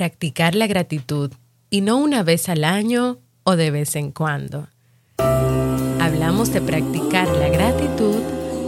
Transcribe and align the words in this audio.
practicar 0.00 0.54
la 0.54 0.66
gratitud 0.66 1.30
y 1.68 1.82
no 1.82 1.98
una 1.98 2.22
vez 2.22 2.48
al 2.48 2.64
año 2.64 3.18
o 3.42 3.54
de 3.54 3.70
vez 3.70 3.96
en 3.96 4.12
cuando. 4.12 4.68
Hablamos 6.00 6.54
de 6.54 6.62
practicar 6.62 7.28
la 7.36 7.50
gratitud 7.50 8.16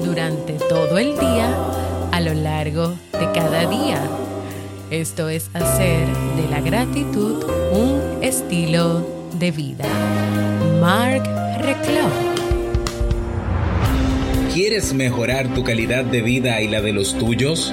durante 0.05 0.53
todo 0.69 0.99
el 0.99 1.19
día 1.19 1.57
a 2.13 2.21
lo 2.21 2.35
largo 2.35 2.89
de 3.19 3.33
cada 3.33 3.67
día. 3.67 4.07
Esto 4.91 5.31
es 5.31 5.49
hacer 5.55 6.07
de 6.37 6.51
la 6.51 6.61
gratitud 6.61 7.43
un 7.73 8.23
estilo 8.23 9.31
de 9.39 9.53
vida. 9.53 9.87
Mark 10.83 11.23
Reclau. 11.63 12.11
¿Quieres 14.53 14.93
mejorar 14.93 15.55
tu 15.55 15.65
calidad 15.65 16.05
de 16.05 16.21
vida 16.21 16.61
y 16.61 16.69
la 16.69 16.83
de 16.83 16.93
los 16.93 17.17
tuyos? 17.17 17.73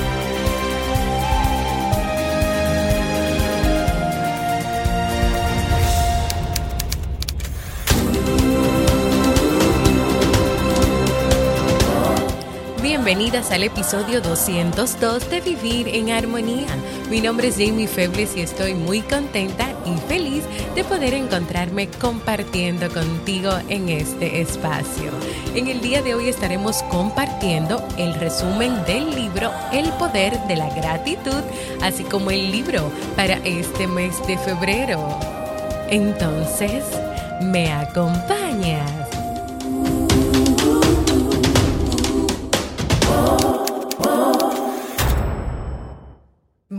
Bienvenidas 13.11 13.51
al 13.51 13.63
episodio 13.63 14.21
202 14.21 15.29
de 15.29 15.41
Vivir 15.41 15.89
en 15.89 16.11
Armonía. 16.11 16.69
Mi 17.09 17.19
nombre 17.19 17.49
es 17.49 17.57
Jamie 17.57 17.85
Febles 17.85 18.37
y 18.37 18.39
estoy 18.39 18.73
muy 18.73 19.01
contenta 19.01 19.67
y 19.85 19.97
feliz 20.07 20.45
de 20.75 20.85
poder 20.85 21.13
encontrarme 21.15 21.89
compartiendo 21.89 22.89
contigo 22.89 23.51
en 23.67 23.89
este 23.89 24.39
espacio. 24.39 25.11
En 25.53 25.67
el 25.67 25.81
día 25.81 26.01
de 26.01 26.15
hoy 26.15 26.29
estaremos 26.29 26.83
compartiendo 26.83 27.85
el 27.97 28.13
resumen 28.13 28.81
del 28.85 29.13
libro 29.13 29.51
El 29.73 29.89
Poder 29.89 30.39
de 30.47 30.55
la 30.55 30.73
Gratitud, 30.73 31.43
así 31.81 32.05
como 32.05 32.31
el 32.31 32.49
libro 32.49 32.89
para 33.17 33.35
este 33.43 33.87
mes 33.87 34.25
de 34.25 34.37
febrero. 34.37 35.19
Entonces, 35.89 36.85
¿me 37.41 37.73
acompañas? 37.73 39.00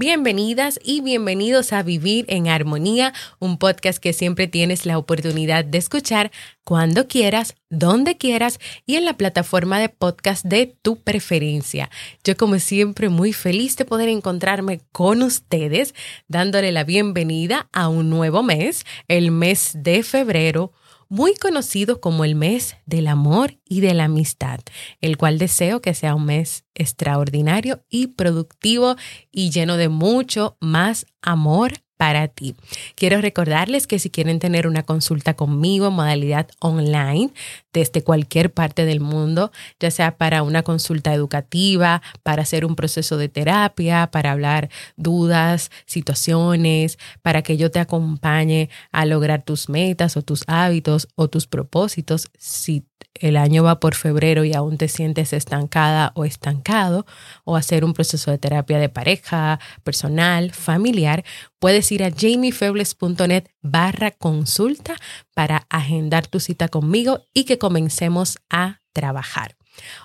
Bienvenidas 0.04 0.80
y 0.82 1.00
bienvenidos 1.00 1.72
a 1.72 1.84
Vivir 1.84 2.24
en 2.26 2.48
Armonía, 2.48 3.14
un 3.38 3.56
podcast 3.56 4.00
que 4.00 4.12
siempre 4.12 4.48
tienes 4.48 4.84
la 4.84 4.98
oportunidad 4.98 5.64
de 5.64 5.78
escuchar 5.78 6.32
cuando 6.64 7.06
quieras, 7.06 7.54
donde 7.70 8.16
quieras 8.16 8.58
y 8.84 8.96
en 8.96 9.04
la 9.04 9.16
plataforma 9.16 9.78
de 9.78 9.90
podcast 9.90 10.44
de 10.44 10.76
tu 10.82 10.96
preferencia. 10.96 11.88
Yo 12.24 12.36
como 12.36 12.58
siempre 12.58 13.10
muy 13.10 13.32
feliz 13.32 13.76
de 13.76 13.84
poder 13.84 14.08
encontrarme 14.08 14.80
con 14.90 15.22
ustedes, 15.22 15.94
dándole 16.26 16.72
la 16.72 16.82
bienvenida 16.82 17.68
a 17.72 17.86
un 17.86 18.10
nuevo 18.10 18.42
mes, 18.42 18.84
el 19.06 19.30
mes 19.30 19.70
de 19.72 20.02
febrero 20.02 20.72
muy 21.12 21.34
conocido 21.34 22.00
como 22.00 22.24
el 22.24 22.34
mes 22.34 22.76
del 22.86 23.06
amor 23.06 23.58
y 23.68 23.82
de 23.82 23.92
la 23.92 24.04
amistad, 24.04 24.60
el 25.02 25.18
cual 25.18 25.36
deseo 25.36 25.82
que 25.82 25.92
sea 25.92 26.14
un 26.14 26.24
mes 26.24 26.64
extraordinario 26.74 27.84
y 27.90 28.06
productivo 28.06 28.96
y 29.30 29.50
lleno 29.50 29.76
de 29.76 29.90
mucho 29.90 30.56
más 30.58 31.04
amor 31.20 31.74
para 31.98 32.28
ti. 32.28 32.56
Quiero 32.94 33.20
recordarles 33.20 33.86
que 33.86 33.98
si 33.98 34.08
quieren 34.08 34.38
tener 34.38 34.66
una 34.66 34.84
consulta 34.84 35.34
conmigo 35.34 35.88
en 35.88 35.92
modalidad 35.92 36.48
online 36.60 37.30
desde 37.72 38.02
cualquier 38.02 38.52
parte 38.52 38.84
del 38.84 39.00
mundo, 39.00 39.52
ya 39.80 39.90
sea 39.90 40.16
para 40.16 40.42
una 40.42 40.62
consulta 40.62 41.14
educativa, 41.14 42.02
para 42.22 42.42
hacer 42.42 42.64
un 42.64 42.76
proceso 42.76 43.16
de 43.16 43.28
terapia, 43.28 44.10
para 44.10 44.32
hablar 44.32 44.70
dudas, 44.96 45.70
situaciones, 45.86 46.98
para 47.22 47.42
que 47.42 47.56
yo 47.56 47.70
te 47.70 47.80
acompañe 47.80 48.68
a 48.90 49.06
lograr 49.06 49.42
tus 49.42 49.68
metas 49.68 50.16
o 50.16 50.22
tus 50.22 50.44
hábitos 50.46 51.08
o 51.14 51.28
tus 51.28 51.46
propósitos, 51.46 52.30
si 52.38 52.84
el 53.14 53.36
año 53.36 53.62
va 53.62 53.80
por 53.80 53.94
febrero 53.94 54.44
y 54.44 54.54
aún 54.54 54.78
te 54.78 54.88
sientes 54.88 55.32
estancada 55.32 56.12
o 56.14 56.24
estancado, 56.24 57.06
o 57.44 57.56
hacer 57.56 57.84
un 57.84 57.92
proceso 57.92 58.30
de 58.30 58.38
terapia 58.38 58.78
de 58.78 58.88
pareja, 58.88 59.60
personal, 59.84 60.52
familiar, 60.52 61.24
puedes 61.58 61.92
ir 61.92 62.02
a 62.02 62.10
jamiefebles.net 62.10 63.44
barra 63.60 64.10
consulta 64.10 64.96
para 65.34 65.66
agendar 65.70 66.26
tu 66.26 66.40
cita 66.40 66.68
conmigo 66.68 67.20
y 67.32 67.44
que 67.44 67.58
comencemos 67.62 68.40
a 68.50 68.80
trabajar. 68.92 69.54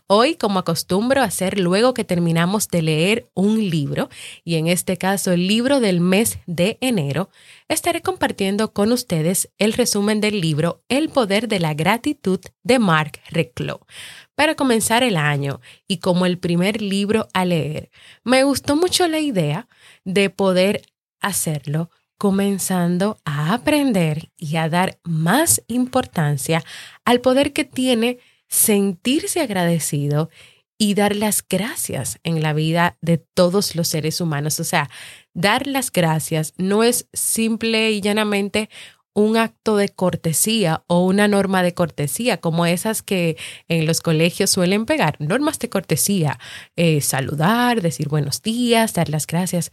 Hoy, 0.06 0.36
como 0.36 0.60
acostumbro 0.60 1.24
hacer 1.24 1.60
luego 1.60 1.96
que 1.96 2.04
terminamos 2.04 2.68
de 2.68 2.84
leer 2.84 3.32
un 3.34 3.68
libro, 3.72 4.10
y 4.44 4.58
en 4.58 4.68
este 4.68 4.98
caso 4.98 5.32
el 5.32 5.48
libro 5.48 5.80
del 5.80 6.00
mes 6.00 6.38
de 6.46 6.78
enero, 6.82 7.32
estaré 7.68 8.04
compartiendo 8.04 8.74
con 8.74 8.92
ustedes 8.92 9.50
el 9.58 9.74
resumen 9.74 10.22
del 10.22 10.40
libro 10.40 10.84
El 10.88 11.10
poder 11.10 11.48
de 11.48 11.60
la 11.60 11.74
gratitud 11.74 12.40
de 12.62 12.78
Mark 12.78 13.22
Reclo. 13.32 13.88
Para 14.36 14.54
comenzar 14.54 15.02
el 15.02 15.18
año 15.18 15.60
y 15.88 15.98
como 15.98 16.28
el 16.28 16.38
primer 16.38 16.84
libro 16.84 17.28
a 17.34 17.44
leer, 17.44 17.90
me 18.24 18.44
gustó 18.44 18.76
mucho 18.76 19.08
la 19.08 19.20
idea 19.20 19.68
de 20.06 20.30
poder 20.30 20.84
hacerlo 21.22 21.90
comenzando 22.18 23.20
a 23.26 23.54
aprender 23.54 24.32
y 24.38 24.58
a 24.58 24.70
dar 24.70 25.00
más 25.04 25.64
importancia 25.68 26.64
al 27.06 27.22
poder 27.22 27.54
que 27.54 27.64
tiene 27.64 28.20
sentirse 28.48 29.42
agradecido 29.42 30.30
y 30.78 30.94
dar 30.94 31.16
las 31.16 31.44
gracias 31.48 32.20
en 32.24 32.42
la 32.42 32.54
vida 32.54 32.98
de 33.02 33.18
todos 33.18 33.76
los 33.76 33.88
seres 33.88 34.22
humanos. 34.22 34.60
O 34.60 34.64
sea, 34.64 34.90
dar 35.34 35.68
las 35.68 35.92
gracias 35.92 36.54
no 36.58 36.84
es 36.84 37.08
simple 37.14 37.92
y 37.92 38.02
llanamente 38.02 38.70
un 39.14 39.36
acto 39.36 39.78
de 39.78 39.90
cortesía 39.90 40.84
o 40.86 41.04
una 41.04 41.28
norma 41.28 41.64
de 41.64 41.74
cortesía, 41.74 42.38
como 42.38 42.68
esas 42.68 43.02
que 43.02 43.36
en 43.68 43.88
los 43.88 44.02
colegios 44.02 44.52
suelen 44.52 44.86
pegar, 44.86 45.16
normas 45.20 45.58
de 45.58 45.70
cortesía, 45.70 46.38
eh, 46.76 47.02
saludar, 47.02 47.82
decir 47.82 48.10
buenos 48.10 48.44
días, 48.44 48.94
dar 48.94 49.10
las 49.10 49.26
gracias 49.26 49.72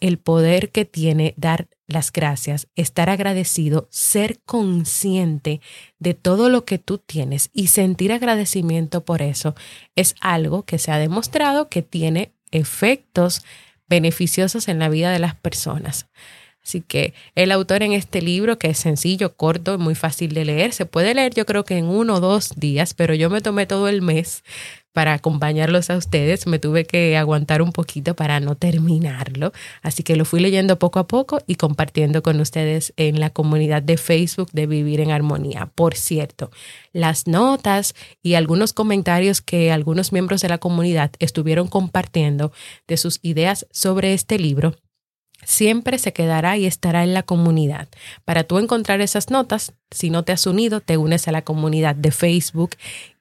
el 0.00 0.18
poder 0.18 0.70
que 0.70 0.84
tiene 0.84 1.34
dar 1.36 1.68
las 1.86 2.12
gracias, 2.12 2.68
estar 2.76 3.10
agradecido, 3.10 3.88
ser 3.90 4.40
consciente 4.46 5.60
de 5.98 6.14
todo 6.14 6.48
lo 6.48 6.64
que 6.64 6.78
tú 6.78 6.98
tienes 6.98 7.50
y 7.52 7.66
sentir 7.66 8.12
agradecimiento 8.12 9.04
por 9.04 9.22
eso 9.22 9.54
es 9.96 10.14
algo 10.20 10.64
que 10.64 10.78
se 10.78 10.92
ha 10.92 10.98
demostrado 10.98 11.68
que 11.68 11.82
tiene 11.82 12.32
efectos 12.50 13.44
beneficiosos 13.88 14.68
en 14.68 14.78
la 14.78 14.88
vida 14.88 15.10
de 15.10 15.18
las 15.18 15.34
personas. 15.34 16.06
Así 16.62 16.82
que 16.82 17.14
el 17.34 17.52
autor 17.52 17.82
en 17.82 17.92
este 17.92 18.20
libro, 18.20 18.58
que 18.58 18.68
es 18.68 18.78
sencillo, 18.78 19.34
corto, 19.34 19.78
muy 19.78 19.94
fácil 19.94 20.34
de 20.34 20.44
leer, 20.44 20.72
se 20.72 20.86
puede 20.86 21.14
leer 21.14 21.34
yo 21.34 21.46
creo 21.46 21.64
que 21.64 21.78
en 21.78 21.86
uno 21.86 22.16
o 22.16 22.20
dos 22.20 22.52
días, 22.56 22.94
pero 22.94 23.14
yo 23.14 23.30
me 23.30 23.40
tomé 23.40 23.66
todo 23.66 23.88
el 23.88 24.02
mes 24.02 24.44
para 24.92 25.14
acompañarlos 25.14 25.90
a 25.90 25.96
ustedes. 25.96 26.46
Me 26.46 26.58
tuve 26.58 26.84
que 26.84 27.16
aguantar 27.16 27.62
un 27.62 27.72
poquito 27.72 28.14
para 28.14 28.40
no 28.40 28.54
terminarlo. 28.56 29.52
Así 29.82 30.02
que 30.02 30.16
lo 30.16 30.24
fui 30.24 30.40
leyendo 30.40 30.78
poco 30.78 30.98
a 30.98 31.06
poco 31.06 31.40
y 31.46 31.56
compartiendo 31.56 32.22
con 32.22 32.40
ustedes 32.40 32.92
en 32.96 33.20
la 33.20 33.30
comunidad 33.30 33.82
de 33.82 33.96
Facebook 33.96 34.50
de 34.52 34.66
Vivir 34.66 35.00
en 35.00 35.10
Armonía. 35.10 35.70
Por 35.74 35.94
cierto, 35.94 36.50
las 36.92 37.26
notas 37.26 37.94
y 38.22 38.34
algunos 38.34 38.72
comentarios 38.72 39.40
que 39.40 39.72
algunos 39.72 40.12
miembros 40.12 40.40
de 40.42 40.48
la 40.48 40.58
comunidad 40.58 41.12
estuvieron 41.18 41.68
compartiendo 41.68 42.52
de 42.88 42.96
sus 42.96 43.20
ideas 43.22 43.66
sobre 43.70 44.12
este 44.12 44.38
libro 44.38 44.74
siempre 45.44 45.98
se 45.98 46.12
quedará 46.12 46.56
y 46.56 46.66
estará 46.66 47.02
en 47.02 47.14
la 47.14 47.22
comunidad. 47.22 47.88
Para 48.24 48.44
tú 48.44 48.58
encontrar 48.58 49.00
esas 49.00 49.30
notas, 49.30 49.72
si 49.90 50.10
no 50.10 50.24
te 50.24 50.32
has 50.32 50.46
unido, 50.46 50.80
te 50.80 50.96
unes 50.96 51.28
a 51.28 51.32
la 51.32 51.42
comunidad 51.42 51.94
de 51.94 52.10
Facebook 52.10 52.70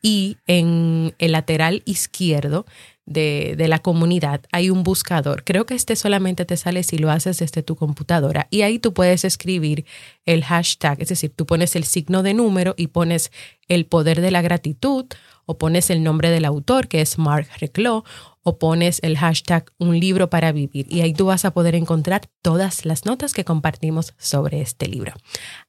y 0.02 0.38
en 0.48 1.14
el 1.18 1.32
lateral 1.32 1.82
izquierdo 1.86 2.66
de, 3.10 3.56
la 3.68 3.80
comunidad 3.80 4.42
hay 4.52 4.70
un 4.70 4.84
buscador. 4.84 5.44
Creo 5.44 5.66
que 5.66 5.74
este 5.74 5.96
solamente 5.96 6.46
te 6.46 6.58
sale 6.58 6.84
si 6.84 6.98
lo 6.98 7.10
haces 7.10 7.40
desde 7.40 7.64
tu 7.64 7.76
computadora 7.76 8.48
y 8.52 8.62
ahí 8.62 8.80
tú 8.80 8.94
puedes 8.94 9.26
escribir 9.26 9.86
el 10.26 10.44
hashtag, 10.44 11.02
es 11.02 11.10
decir, 11.10 11.34
tú 11.36 11.46
pones 11.46 11.76
el 11.76 11.84
signo 11.84 12.24
de 12.24 12.36
número 12.36 12.76
y 12.78 12.88
pones 12.88 13.32
el 13.68 13.86
poder 13.86 14.22
de 14.22 14.32
la 14.32 14.42
gratitud 14.42 15.06
o 15.46 15.58
pones 15.58 15.90
el 15.90 16.04
nombre 16.04 16.30
del 16.30 16.46
autor 16.46 16.88
que 16.88 17.02
es 17.02 17.18
Mark 17.18 17.48
Reclos 17.60 18.04
o 18.44 18.58
pones 18.58 19.00
el 19.04 19.18
hashtag 19.18 19.72
un 19.78 20.00
libro 20.00 20.30
para 20.30 20.52
vivir 20.52 20.86
y 20.90 21.02
ahí 21.02 21.14
tú 21.14 21.26
vas 21.26 21.46
a 21.46 21.52
poder 21.52 21.76
encontrar 21.76 22.30
todas 22.42 22.86
las 22.86 23.06
notas 23.06 23.34
que 23.34 23.46
compartimos 23.46 24.14
sobre 24.18 24.62
este 24.62 24.88
libro. 24.88 25.14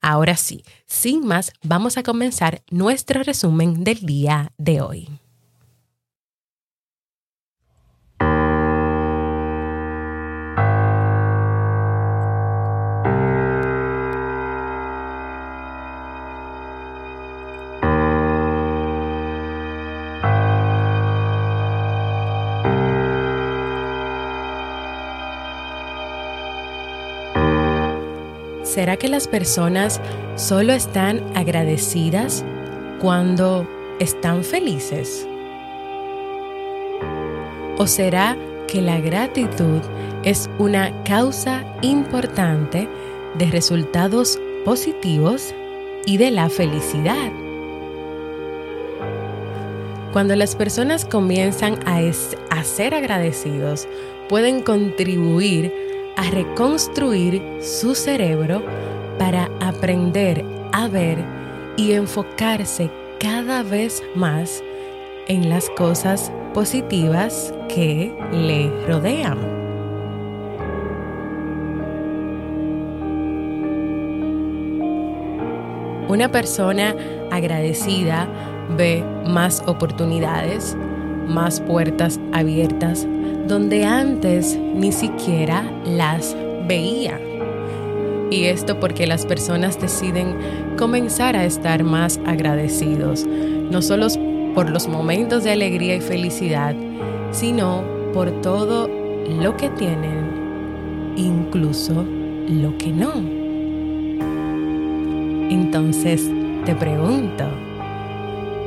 Ahora 0.00 0.36
sí, 0.36 0.64
sin 0.86 1.26
más, 1.26 1.52
vamos 1.62 1.96
a 1.96 2.02
comenzar 2.02 2.62
nuestro 2.70 3.22
resumen 3.22 3.84
del 3.84 4.00
día 4.06 4.52
de 4.58 4.80
hoy. 4.80 5.08
¿Será 28.70 28.96
que 28.96 29.08
las 29.08 29.26
personas 29.26 30.00
solo 30.36 30.72
están 30.72 31.24
agradecidas 31.34 32.44
cuando 33.00 33.68
están 33.98 34.44
felices? 34.44 35.26
¿O 37.78 37.88
será 37.88 38.36
que 38.68 38.80
la 38.80 39.00
gratitud 39.00 39.80
es 40.22 40.48
una 40.58 40.92
causa 41.02 41.64
importante 41.82 42.88
de 43.34 43.46
resultados 43.46 44.38
positivos 44.64 45.52
y 46.06 46.18
de 46.18 46.30
la 46.30 46.48
felicidad? 46.48 47.32
Cuando 50.12 50.36
las 50.36 50.54
personas 50.54 51.04
comienzan 51.04 51.80
a, 51.88 52.62
ser 52.62 52.94
agradecidos, 52.94 53.88
pueden 54.28 54.62
contribuir 54.62 55.89
reconstruir 56.30 57.42
su 57.60 57.94
cerebro 57.94 58.62
para 59.18 59.50
aprender 59.60 60.44
a 60.72 60.88
ver 60.88 61.18
y 61.76 61.92
enfocarse 61.92 62.90
cada 63.18 63.62
vez 63.62 64.02
más 64.14 64.62
en 65.28 65.48
las 65.48 65.68
cosas 65.70 66.32
positivas 66.54 67.52
que 67.68 68.14
le 68.32 68.70
rodean. 68.86 69.38
Una 76.08 76.28
persona 76.28 76.94
agradecida 77.30 78.28
ve 78.76 79.04
más 79.26 79.62
oportunidades, 79.66 80.76
más 81.28 81.60
puertas 81.60 82.18
abiertas 82.32 83.06
donde 83.46 83.84
antes 83.84 84.58
ni 84.74 84.92
siquiera 84.92 85.70
las 85.84 86.36
veía. 86.66 87.20
Y 88.30 88.44
esto 88.44 88.78
porque 88.78 89.06
las 89.06 89.26
personas 89.26 89.80
deciden 89.80 90.36
comenzar 90.78 91.36
a 91.36 91.44
estar 91.44 91.82
más 91.82 92.20
agradecidos, 92.26 93.26
no 93.26 93.82
solo 93.82 94.06
por 94.54 94.70
los 94.70 94.88
momentos 94.88 95.44
de 95.44 95.50
alegría 95.50 95.96
y 95.96 96.00
felicidad, 96.00 96.74
sino 97.32 97.82
por 98.12 98.30
todo 98.40 98.88
lo 99.28 99.56
que 99.56 99.68
tienen, 99.70 101.14
incluso 101.16 102.04
lo 102.48 102.76
que 102.78 102.92
no. 102.92 103.14
Entonces, 105.50 106.30
te 106.64 106.74
pregunto, 106.74 107.44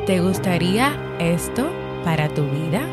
¿te 0.05 0.19
gustaría 0.19 0.93
esto 1.19 1.65
para 2.03 2.27
tu 2.27 2.43
vida? 2.43 2.85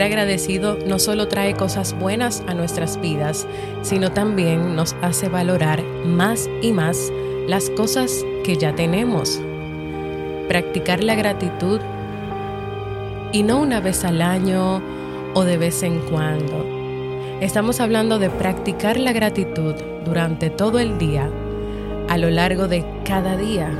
Ser 0.00 0.06
agradecido 0.06 0.78
no 0.86 0.98
solo 0.98 1.28
trae 1.28 1.52
cosas 1.52 1.92
buenas 1.92 2.42
a 2.46 2.54
nuestras 2.54 2.98
vidas, 3.02 3.46
sino 3.82 4.10
también 4.10 4.74
nos 4.74 4.96
hace 5.02 5.28
valorar 5.28 5.82
más 6.06 6.48
y 6.62 6.72
más 6.72 7.12
las 7.46 7.68
cosas 7.68 8.24
que 8.42 8.56
ya 8.56 8.74
tenemos. 8.74 9.38
Practicar 10.48 11.04
la 11.04 11.16
gratitud 11.16 11.80
y 13.34 13.42
no 13.42 13.60
una 13.60 13.80
vez 13.80 14.02
al 14.06 14.22
año 14.22 14.80
o 15.34 15.44
de 15.44 15.58
vez 15.58 15.82
en 15.82 15.98
cuando. 15.98 16.64
Estamos 17.42 17.78
hablando 17.78 18.18
de 18.18 18.30
practicar 18.30 18.98
la 18.98 19.12
gratitud 19.12 19.74
durante 20.06 20.48
todo 20.48 20.78
el 20.78 20.96
día, 20.96 21.28
a 22.08 22.16
lo 22.16 22.30
largo 22.30 22.68
de 22.68 22.86
cada 23.04 23.36
día. 23.36 23.70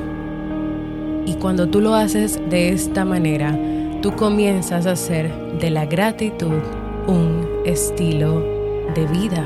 Y 1.24 1.36
cuando 1.36 1.70
tú 1.70 1.80
lo 1.80 1.94
haces 1.94 2.38
de 2.50 2.68
esta 2.68 3.06
manera, 3.06 3.58
tú 4.02 4.12
comienzas 4.12 4.86
a 4.86 4.92
hacer 4.92 5.30
de 5.58 5.70
la 5.70 5.84
gratitud 5.84 6.62
un 7.06 7.46
estilo 7.66 8.40
de 8.94 9.06
vida. 9.06 9.44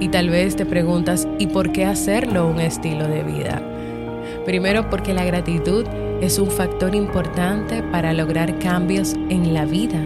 Y 0.00 0.08
tal 0.08 0.30
vez 0.30 0.56
te 0.56 0.66
preguntas, 0.66 1.28
¿y 1.38 1.48
por 1.48 1.72
qué 1.72 1.84
hacerlo 1.84 2.48
un 2.48 2.60
estilo 2.60 3.06
de 3.06 3.22
vida? 3.22 3.62
Primero 4.44 4.90
porque 4.90 5.14
la 5.14 5.24
gratitud 5.24 5.84
es 6.20 6.38
un 6.38 6.50
factor 6.50 6.94
importante 6.94 7.82
para 7.82 8.12
lograr 8.12 8.58
cambios 8.58 9.14
en 9.28 9.54
la 9.54 9.64
vida. 9.64 10.00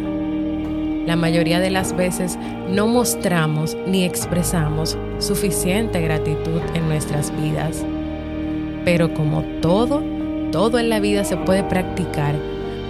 La 1.06 1.16
mayoría 1.16 1.58
de 1.58 1.70
las 1.70 1.96
veces 1.96 2.38
no 2.68 2.86
mostramos 2.86 3.76
ni 3.86 4.04
expresamos 4.04 4.96
suficiente 5.18 6.00
gratitud 6.00 6.60
en 6.74 6.88
nuestras 6.88 7.32
vidas. 7.40 7.84
Pero 8.84 9.12
como 9.14 9.42
todo, 9.60 10.02
todo 10.52 10.78
en 10.78 10.90
la 10.90 11.00
vida 11.00 11.24
se 11.24 11.36
puede 11.36 11.64
practicar 11.64 12.34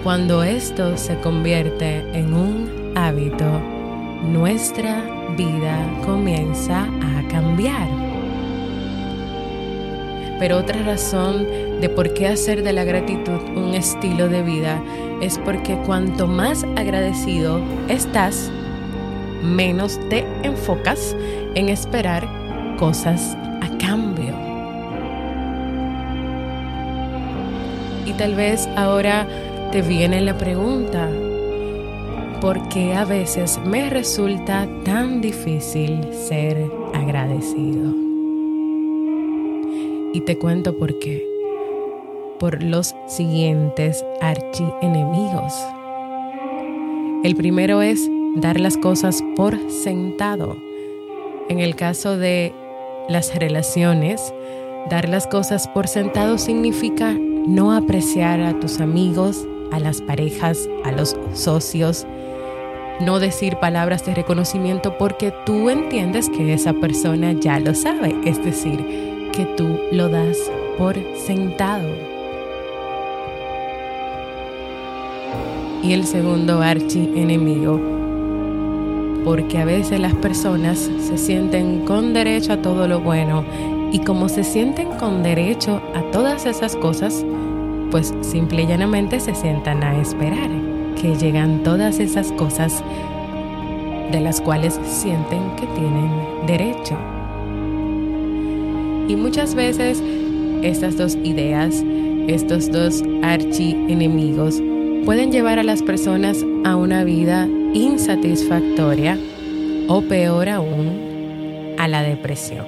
cuando 0.03 0.43
esto 0.43 0.97
se 0.97 1.17
convierte 1.21 1.99
en 2.13 2.33
un 2.33 2.91
hábito, 2.93 3.45
nuestra 4.21 5.01
vida 5.37 5.79
comienza 6.05 6.83
a 6.83 7.27
cambiar. 7.29 7.87
Pero 10.39 10.57
otra 10.57 10.83
razón 10.83 11.47
de 11.79 11.87
por 11.87 12.13
qué 12.13 12.27
hacer 12.27 12.63
de 12.63 12.73
la 12.73 12.83
gratitud 12.83 13.39
un 13.55 13.73
estilo 13.75 14.27
de 14.27 14.43
vida 14.43 14.83
es 15.21 15.37
porque 15.39 15.77
cuanto 15.85 16.27
más 16.27 16.65
agradecido 16.75 17.61
estás, 17.87 18.51
menos 19.41 19.97
te 20.09 20.25
enfocas 20.43 21.15
en 21.55 21.69
esperar 21.69 22.27
cosas 22.77 23.37
a 23.61 23.69
cambio. 23.77 24.33
Y 28.05 28.11
tal 28.13 28.35
vez 28.35 28.67
ahora 28.75 29.25
te 29.73 29.81
viene 29.81 30.21
la 30.21 30.37
pregunta, 30.37 31.09
¿por 32.39 32.69
qué 32.69 32.93
a 32.93 33.05
veces 33.05 33.59
me 33.65 33.89
resulta 33.89 34.67
tan 34.85 35.19
difícil 35.19 36.13
ser 36.13 36.69
agradecido? 36.93 37.91
Y 40.13 40.21
te 40.27 40.37
cuento 40.37 40.77
por 40.77 40.99
qué. 40.99 41.25
Por 42.37 42.61
los 42.61 42.93
siguientes 43.07 44.05
archienemigos. 44.21 45.55
El 47.23 47.35
primero 47.35 47.81
es 47.81 48.07
dar 48.35 48.59
las 48.59 48.77
cosas 48.77 49.23
por 49.35 49.57
sentado. 49.71 50.55
En 51.49 51.57
el 51.57 51.75
caso 51.75 52.15
de 52.15 52.53
las 53.09 53.33
relaciones, 53.33 54.35
dar 54.91 55.09
las 55.09 55.25
cosas 55.25 55.67
por 55.67 55.87
sentado 55.87 56.37
significa 56.37 57.17
no 57.47 57.73
apreciar 57.73 58.39
a 58.39 58.59
tus 58.59 58.79
amigos, 58.79 59.47
a 59.73 59.79
las 59.79 60.01
parejas, 60.01 60.69
a 60.83 60.91
los 60.91 61.15
socios, 61.33 62.05
no 63.01 63.19
decir 63.19 63.57
palabras 63.57 64.05
de 64.05 64.13
reconocimiento 64.13 64.97
porque 64.99 65.33
tú 65.45 65.69
entiendes 65.69 66.29
que 66.29 66.53
esa 66.53 66.73
persona 66.73 67.33
ya 67.33 67.59
lo 67.59 67.73
sabe, 67.73 68.15
es 68.23 68.43
decir, 68.43 69.29
que 69.33 69.45
tú 69.57 69.79
lo 69.91 70.09
das 70.09 70.37
por 70.77 70.95
sentado. 71.17 71.89
Y 75.81 75.93
el 75.93 76.05
segundo 76.05 76.61
archi 76.61 77.11
enemigo, 77.15 77.81
porque 79.25 79.57
a 79.57 79.65
veces 79.65 79.99
las 79.99 80.13
personas 80.13 80.77
se 80.77 81.17
sienten 81.17 81.83
con 81.85 82.13
derecho 82.13 82.53
a 82.53 82.61
todo 82.61 82.87
lo 82.87 83.01
bueno. 83.01 83.43
Y 83.91 83.99
como 83.99 84.29
se 84.29 84.43
sienten 84.43 84.91
con 84.93 85.23
derecho 85.23 85.81
a 85.93 86.01
todas 86.11 86.45
esas 86.45 86.75
cosas, 86.75 87.25
pues 87.93 88.11
simple 88.21 88.63
y 88.63 88.65
llanamente 88.65 89.19
se 89.19 89.35
sientan 89.35 89.83
a 89.83 90.01
esperar 90.01 90.49
que 90.99 91.15
llegan 91.15 91.61
todas 91.61 91.99
esas 91.99 92.31
cosas 92.31 92.83
de 94.11 94.19
las 94.19 94.41
cuales 94.41 94.79
sienten 94.83 95.55
que 95.57 95.67
tienen 95.67 96.09
derecho. 96.47 96.97
Y 99.07 99.15
muchas 99.15 99.53
veces 99.53 100.01
estas 100.63 100.97
dos 100.97 101.15
ideas, 101.23 101.83
estos 102.27 102.71
dos 102.71 103.03
archienemigos, 103.21 104.59
pueden 105.05 105.31
llevar 105.31 105.59
a 105.59 105.63
las 105.63 105.83
personas 105.83 106.43
a 106.65 106.75
una 106.75 107.03
vida 107.03 107.47
insatisfactoria 107.75 109.19
o 109.87 110.01
peor 110.01 110.49
aún, 110.49 111.75
a 111.77 111.87
la 111.87 112.01
depresión. 112.01 112.65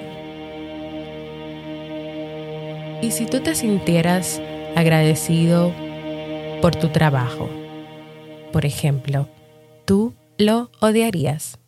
Y 3.02 3.10
si 3.10 3.26
tú 3.26 3.40
te 3.40 3.56
sintieras 3.56 4.40
agradecido 4.76 5.72
por 6.60 6.76
tu 6.76 6.90
trabajo, 6.90 7.50
por 8.52 8.66
ejemplo, 8.66 9.28
tú 9.86 10.14
lo 10.38 10.70
odiarías. 10.80 11.58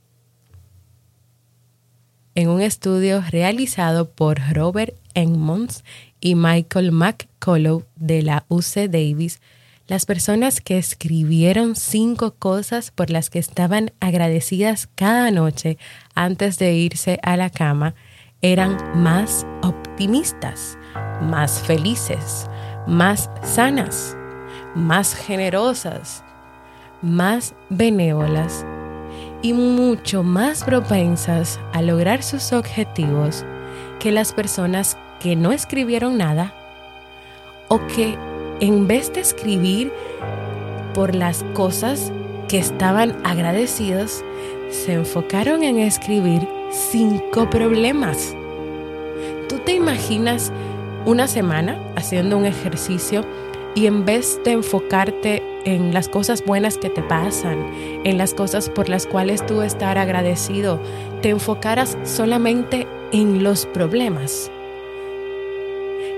En 2.34 2.50
un 2.50 2.60
estudio 2.60 3.24
realizado 3.30 4.10
por 4.10 4.38
Robert 4.52 4.94
Edmonds 5.14 5.84
y 6.20 6.34
Michael 6.34 6.92
McCullough 6.92 7.84
de 7.96 8.22
la 8.22 8.44
UC 8.48 8.88
Davis, 8.90 9.40
las 9.86 10.04
personas 10.04 10.60
que 10.60 10.76
escribieron 10.76 11.76
cinco 11.76 12.34
cosas 12.34 12.90
por 12.90 13.08
las 13.08 13.30
que 13.30 13.38
estaban 13.38 13.90
agradecidas 14.00 14.86
cada 14.94 15.30
noche 15.30 15.78
antes 16.14 16.58
de 16.58 16.74
irse 16.74 17.18
a 17.22 17.38
la 17.38 17.48
cama 17.48 17.94
eran 18.42 18.76
más 18.94 19.46
optimistas, 19.62 20.76
más 21.22 21.60
felices, 21.62 22.46
más 22.88 23.30
sanas, 23.42 24.16
más 24.74 25.14
generosas, 25.14 26.24
más 27.02 27.54
benévolas 27.68 28.64
y 29.42 29.52
mucho 29.52 30.22
más 30.22 30.64
propensas 30.64 31.60
a 31.72 31.82
lograr 31.82 32.22
sus 32.22 32.52
objetivos 32.52 33.44
que 34.00 34.10
las 34.10 34.32
personas 34.32 34.96
que 35.20 35.36
no 35.36 35.52
escribieron 35.52 36.18
nada 36.18 36.54
o 37.68 37.78
que 37.86 38.16
en 38.60 38.88
vez 38.88 39.12
de 39.12 39.20
escribir 39.20 39.92
por 40.94 41.14
las 41.14 41.44
cosas 41.54 42.10
que 42.48 42.58
estaban 42.58 43.14
agradecidos, 43.24 44.24
se 44.70 44.94
enfocaron 44.94 45.62
en 45.62 45.78
escribir 45.78 46.48
cinco 46.70 47.48
problemas. 47.50 48.34
¿Tú 49.48 49.58
te 49.58 49.74
imaginas 49.74 50.50
una 51.04 51.26
semana 51.28 51.78
haciendo 51.96 52.36
un 52.36 52.44
ejercicio 52.44 53.24
y 53.74 53.86
en 53.86 54.04
vez 54.04 54.40
de 54.44 54.52
enfocarte 54.52 55.42
en 55.64 55.92
las 55.92 56.08
cosas 56.08 56.44
buenas 56.44 56.78
que 56.78 56.90
te 56.90 57.02
pasan, 57.02 57.58
en 58.04 58.18
las 58.18 58.34
cosas 58.34 58.68
por 58.70 58.88
las 58.88 59.06
cuales 59.06 59.44
tú 59.46 59.62
estar 59.62 59.98
agradecido, 59.98 60.80
te 61.22 61.30
enfocaras 61.30 61.96
solamente 62.04 62.86
en 63.12 63.42
los 63.42 63.66
problemas? 63.66 64.50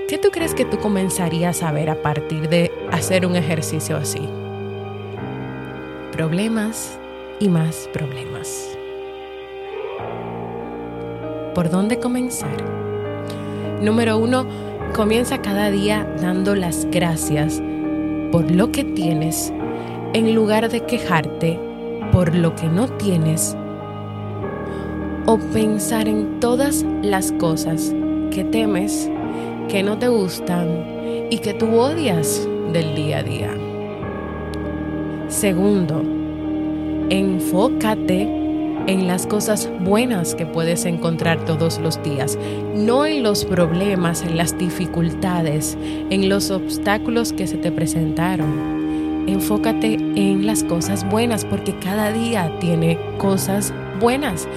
¿Qué 0.07 0.17
tú 0.17 0.29
crees 0.29 0.53
que 0.53 0.65
tú 0.65 0.77
comenzarías 0.77 1.63
a 1.63 1.71
ver 1.71 1.89
a 1.89 2.01
partir 2.01 2.49
de 2.49 2.71
hacer 2.91 3.25
un 3.25 3.35
ejercicio 3.35 3.95
así? 3.95 4.27
Problemas 6.11 6.99
y 7.39 7.47
más 7.47 7.89
problemas. 7.93 8.77
¿Por 11.55 11.69
dónde 11.69 11.99
comenzar? 11.99 12.57
Número 13.81 14.17
uno, 14.17 14.45
comienza 14.93 15.41
cada 15.41 15.71
día 15.71 16.05
dando 16.21 16.53
las 16.53 16.85
gracias 16.91 17.61
por 18.31 18.51
lo 18.51 18.71
que 18.71 18.83
tienes 18.83 19.53
en 20.13 20.35
lugar 20.35 20.69
de 20.69 20.81
quejarte 20.81 21.57
por 22.11 22.35
lo 22.35 22.55
que 22.55 22.67
no 22.67 22.89
tienes 22.89 23.55
o 25.25 25.37
pensar 25.53 26.09
en 26.09 26.39
todas 26.41 26.85
las 27.01 27.31
cosas 27.33 27.95
que 28.31 28.43
temes, 28.43 29.09
que 29.69 29.81
no 29.81 29.97
te 29.97 30.09
gustan 30.09 30.67
y 31.29 31.37
que 31.37 31.53
tú 31.53 31.73
odias 31.79 32.47
del 32.73 32.95
día 32.95 33.19
a 33.19 33.23
día. 33.23 33.53
Segundo, 35.29 36.03
enfócate 37.09 38.40
en 38.87 39.07
las 39.07 39.27
cosas 39.27 39.69
buenas 39.81 40.35
que 40.35 40.45
puedes 40.45 40.85
encontrar 40.85 41.45
todos 41.45 41.79
los 41.79 42.01
días, 42.03 42.37
no 42.75 43.05
en 43.05 43.23
los 43.23 43.45
problemas, 43.45 44.23
en 44.23 44.37
las 44.37 44.57
dificultades, 44.57 45.77
en 46.09 46.29
los 46.29 46.51
obstáculos 46.51 47.33
que 47.33 47.47
se 47.47 47.57
te 47.57 47.71
presentaron. 47.71 49.25
Enfócate 49.27 49.93
en 49.93 50.45
las 50.45 50.63
cosas 50.63 51.07
buenas 51.09 51.45
porque 51.45 51.77
cada 51.79 52.11
día 52.11 52.51
tiene 52.59 52.97
cosas 53.17 53.73
buenas. 53.99 54.47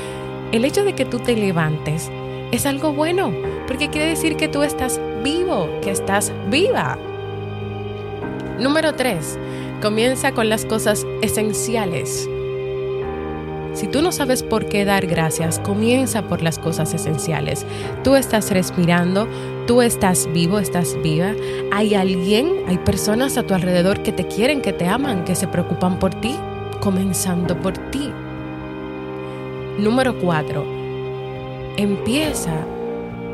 El 0.52 0.64
hecho 0.64 0.84
de 0.84 0.94
que 0.94 1.04
tú 1.04 1.18
te 1.18 1.36
levantes 1.36 2.10
es 2.50 2.66
algo 2.66 2.92
bueno 2.92 3.32
porque 3.66 3.88
quiere 3.88 4.08
decir 4.08 4.36
que 4.36 4.48
tú 4.48 4.62
estás 4.62 5.00
vivo, 5.22 5.68
que 5.82 5.90
estás 5.90 6.32
viva. 6.50 6.98
Número 8.58 8.94
3. 8.94 9.38
Comienza 9.82 10.32
con 10.32 10.48
las 10.48 10.64
cosas 10.64 11.06
esenciales. 11.22 12.28
Si 13.74 13.88
tú 13.88 14.02
no 14.02 14.12
sabes 14.12 14.44
por 14.44 14.66
qué 14.66 14.84
dar 14.84 15.06
gracias, 15.06 15.58
comienza 15.58 16.22
por 16.22 16.42
las 16.42 16.60
cosas 16.60 16.94
esenciales. 16.94 17.66
Tú 18.04 18.14
estás 18.14 18.50
respirando, 18.52 19.26
tú 19.66 19.82
estás 19.82 20.28
vivo, 20.32 20.60
estás 20.60 20.96
viva. 21.02 21.32
Hay 21.72 21.94
alguien, 21.94 22.52
hay 22.68 22.78
personas 22.78 23.36
a 23.36 23.42
tu 23.42 23.52
alrededor 23.52 24.02
que 24.04 24.12
te 24.12 24.28
quieren, 24.28 24.62
que 24.62 24.72
te 24.72 24.86
aman, 24.86 25.24
que 25.24 25.34
se 25.34 25.48
preocupan 25.48 25.98
por 25.98 26.14
ti, 26.14 26.36
comenzando 26.80 27.60
por 27.60 27.76
ti. 27.90 28.12
Número 29.78 30.20
cuatro, 30.20 30.64
empieza, 31.76 32.54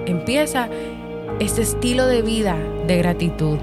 empieza 0.07 0.71
ese 1.39 1.63
estilo 1.63 2.07
de 2.07 2.23
vida 2.23 2.57
de 2.87 2.97
gratitud 2.97 3.59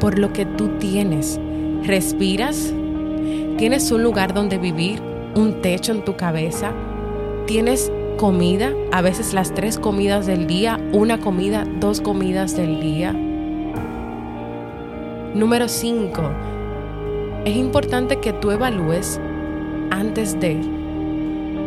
por 0.00 0.18
lo 0.18 0.34
que 0.34 0.44
tú 0.44 0.68
tienes. 0.78 1.40
Respiras, 1.82 2.74
tienes 3.56 3.90
un 3.90 4.02
lugar 4.02 4.34
donde 4.34 4.58
vivir, 4.58 5.00
un 5.34 5.60
techo 5.60 5.92
en 5.92 6.04
tu 6.04 6.16
cabeza, 6.16 6.72
tienes 7.46 7.90
comida, 8.16 8.72
a 8.92 9.02
veces 9.02 9.34
las 9.34 9.52
tres 9.54 9.78
comidas 9.78 10.26
del 10.26 10.46
día, 10.46 10.80
una 10.92 11.18
comida, 11.18 11.66
dos 11.80 12.00
comidas 12.00 12.56
del 12.56 12.80
día. 12.80 13.12
Número 15.34 15.68
5. 15.68 16.22
Es 17.44 17.56
importante 17.56 18.20
que 18.20 18.32
tú 18.32 18.50
evalúes 18.50 19.20
antes 19.90 20.38
de 20.38 20.52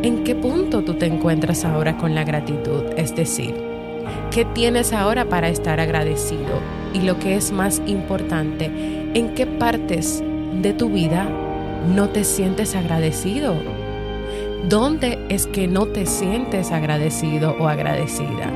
en 0.03 0.23
qué 0.23 0.35
punto 0.35 0.83
tú 0.83 0.93
te 0.93 1.05
encuentras 1.05 1.65
ahora 1.65 1.97
con 1.97 2.15
la 2.15 2.23
gratitud, 2.23 2.83
es 2.95 3.15
decir, 3.15 3.55
qué 4.31 4.45
tienes 4.45 4.93
ahora 4.93 5.25
para 5.25 5.49
estar 5.49 5.79
agradecido 5.79 6.61
y 6.93 7.01
lo 7.01 7.19
que 7.19 7.35
es 7.35 7.51
más 7.51 7.81
importante, 7.87 8.71
en 9.13 9.33
qué 9.33 9.45
partes 9.45 10.23
de 10.61 10.73
tu 10.73 10.89
vida 10.89 11.27
no 11.95 12.09
te 12.09 12.23
sientes 12.23 12.75
agradecido? 12.75 13.55
¿Dónde 14.67 15.19
es 15.29 15.47
que 15.47 15.67
no 15.67 15.85
te 15.85 16.05
sientes 16.05 16.71
agradecido 16.71 17.55
o 17.59 17.67
agradecida? 17.67 18.51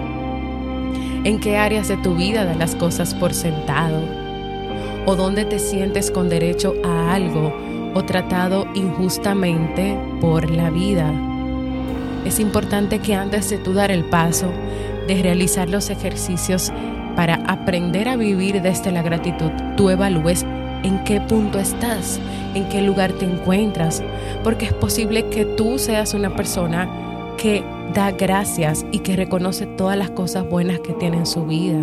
¿En 1.23 1.39
qué 1.39 1.57
áreas 1.57 1.87
de 1.87 1.97
tu 1.97 2.15
vida 2.15 2.45
das 2.45 2.57
las 2.57 2.75
cosas 2.75 3.13
por 3.13 3.33
sentado? 3.33 4.01
¿O 5.05 5.15
dónde 5.15 5.45
te 5.45 5.59
sientes 5.59 6.11
con 6.11 6.29
derecho 6.29 6.75
a 6.83 7.13
algo 7.13 7.53
o 7.93 8.03
tratado 8.03 8.67
injustamente 8.73 9.97
por 10.19 10.49
la 10.49 10.69
vida? 10.69 11.13
Es 12.25 12.39
importante 12.39 12.99
que 12.99 13.15
antes 13.15 13.49
de 13.49 13.57
tú 13.57 13.73
dar 13.73 13.91
el 13.91 14.03
paso 14.03 14.51
de 15.07 15.21
realizar 15.21 15.69
los 15.69 15.89
ejercicios 15.89 16.71
para 17.15 17.35
aprender 17.47 18.07
a 18.09 18.15
vivir 18.15 18.61
desde 18.61 18.91
la 18.91 19.01
gratitud, 19.01 19.51
tú 19.75 19.89
evalúes 19.89 20.45
en 20.83 21.03
qué 21.03 21.21
punto 21.21 21.59
estás, 21.59 22.19
en 22.55 22.67
qué 22.69 22.81
lugar 22.81 23.13
te 23.13 23.25
encuentras, 23.25 24.03
porque 24.43 24.65
es 24.65 24.73
posible 24.73 25.27
que 25.29 25.45
tú 25.45 25.77
seas 25.77 26.13
una 26.13 26.35
persona 26.35 26.89
que 27.37 27.63
da 27.93 28.11
gracias 28.11 28.85
y 28.91 28.99
que 28.99 29.15
reconoce 29.15 29.65
todas 29.65 29.97
las 29.97 30.11
cosas 30.11 30.47
buenas 30.49 30.79
que 30.79 30.93
tiene 30.93 31.17
en 31.17 31.25
su 31.25 31.45
vida 31.45 31.79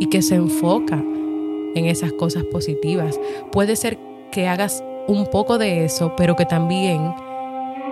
y 0.00 0.06
que 0.06 0.22
se 0.22 0.34
enfoca 0.34 1.02
en 1.74 1.84
esas 1.84 2.12
cosas 2.12 2.44
positivas. 2.44 3.18
Puede 3.52 3.76
ser 3.76 3.98
que 4.30 4.48
hagas 4.48 4.82
un 5.08 5.26
poco 5.26 5.58
de 5.58 5.84
eso, 5.84 6.14
pero 6.16 6.36
que 6.36 6.44
también 6.44 7.14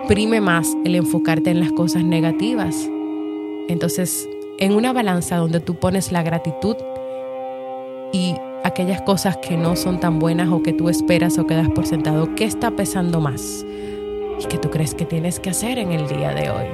prime 0.07 0.41
más 0.41 0.75
el 0.83 0.95
enfocarte 0.95 1.49
en 1.49 1.59
las 1.59 1.71
cosas 1.71 2.03
negativas. 2.03 2.89
Entonces, 3.67 4.27
en 4.59 4.73
una 4.73 4.93
balanza 4.93 5.37
donde 5.37 5.59
tú 5.59 5.75
pones 5.75 6.11
la 6.11 6.23
gratitud 6.23 6.75
y 8.11 8.35
aquellas 8.75 9.01
cosas 9.03 9.37
que 9.37 9.55
no 9.55 9.77
son 9.77 10.01
tan 10.01 10.19
buenas 10.19 10.49
o 10.49 10.61
que 10.61 10.73
tú 10.73 10.89
esperas 10.89 11.37
o 11.37 11.47
que 11.47 11.55
das 11.55 11.69
por 11.69 11.87
sentado, 11.87 12.35
¿qué 12.35 12.43
está 12.43 12.71
pesando 12.71 13.21
más? 13.21 13.65
¿Y 14.37 14.45
qué 14.47 14.57
tú 14.57 14.69
crees 14.69 14.93
que 14.93 15.05
tienes 15.05 15.39
que 15.39 15.51
hacer 15.51 15.79
en 15.79 15.93
el 15.93 16.09
día 16.09 16.33
de 16.33 16.49
hoy? 16.49 16.65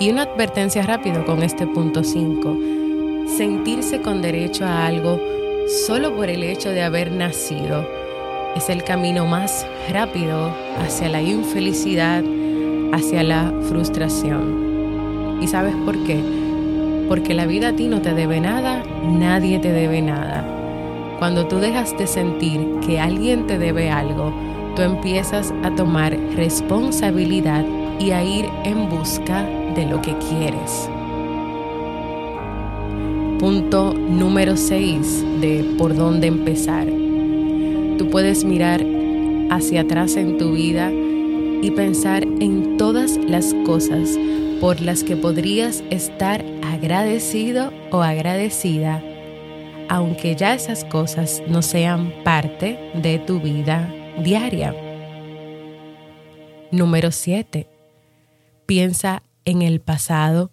Y 0.00 0.10
una 0.10 0.22
advertencia 0.22 0.82
rápido 0.82 1.24
con 1.24 1.44
este 1.44 1.68
punto 1.68 2.02
5. 2.02 2.56
Sentirse 3.36 4.02
con 4.02 4.22
derecho 4.22 4.64
a 4.64 4.88
algo 4.88 5.20
solo 5.86 6.16
por 6.16 6.30
el 6.30 6.42
hecho 6.42 6.70
de 6.70 6.82
haber 6.82 7.12
nacido 7.12 7.86
es 8.56 8.68
el 8.68 8.82
camino 8.82 9.24
más 9.24 9.64
rápido 9.92 10.50
hacia 10.80 11.08
la 11.08 11.22
infelicidad, 11.22 12.24
hacia 12.92 13.22
la 13.22 13.54
frustración. 13.68 15.38
¿Y 15.40 15.46
sabes 15.46 15.76
por 15.84 15.96
qué? 16.02 16.18
Porque 17.08 17.34
la 17.34 17.46
vida 17.46 17.68
a 17.68 17.76
ti 17.76 17.86
no 17.86 18.02
te 18.02 18.14
debe 18.14 18.40
nada, 18.40 18.82
nadie 19.04 19.60
te 19.60 19.70
debe 19.70 20.02
nada. 20.02 20.55
Cuando 21.18 21.46
tú 21.46 21.56
dejas 21.56 21.96
de 21.96 22.06
sentir 22.06 22.60
que 22.86 23.00
alguien 23.00 23.46
te 23.46 23.58
debe 23.58 23.90
algo, 23.90 24.32
tú 24.74 24.82
empiezas 24.82 25.52
a 25.62 25.74
tomar 25.74 26.16
responsabilidad 26.34 27.64
y 27.98 28.10
a 28.10 28.22
ir 28.22 28.46
en 28.64 28.90
busca 28.90 29.42
de 29.74 29.86
lo 29.86 30.02
que 30.02 30.14
quieres. 30.18 30.90
Punto 33.38 33.94
número 33.94 34.56
6 34.56 35.40
de 35.40 35.74
por 35.78 35.94
dónde 35.96 36.26
empezar. 36.26 36.86
Tú 37.96 38.08
puedes 38.10 38.44
mirar 38.44 38.84
hacia 39.50 39.82
atrás 39.82 40.16
en 40.16 40.36
tu 40.36 40.52
vida 40.52 40.90
y 40.92 41.70
pensar 41.70 42.24
en 42.24 42.76
todas 42.76 43.16
las 43.16 43.54
cosas 43.64 44.18
por 44.60 44.80
las 44.80 45.02
que 45.02 45.16
podrías 45.16 45.82
estar 45.90 46.44
agradecido 46.62 47.72
o 47.90 48.02
agradecida, 48.02 49.02
aunque 49.88 50.36
ya 50.36 50.54
esas 50.54 50.84
cosas 50.84 51.42
no 51.48 51.62
sean 51.62 52.12
parte 52.24 52.90
de 52.94 53.18
tu 53.18 53.40
vida 53.40 53.92
diaria. 54.22 54.74
Número 56.70 57.12
7. 57.12 57.68
Piensa 58.66 59.22
en 59.44 59.62
el 59.62 59.80
pasado, 59.80 60.50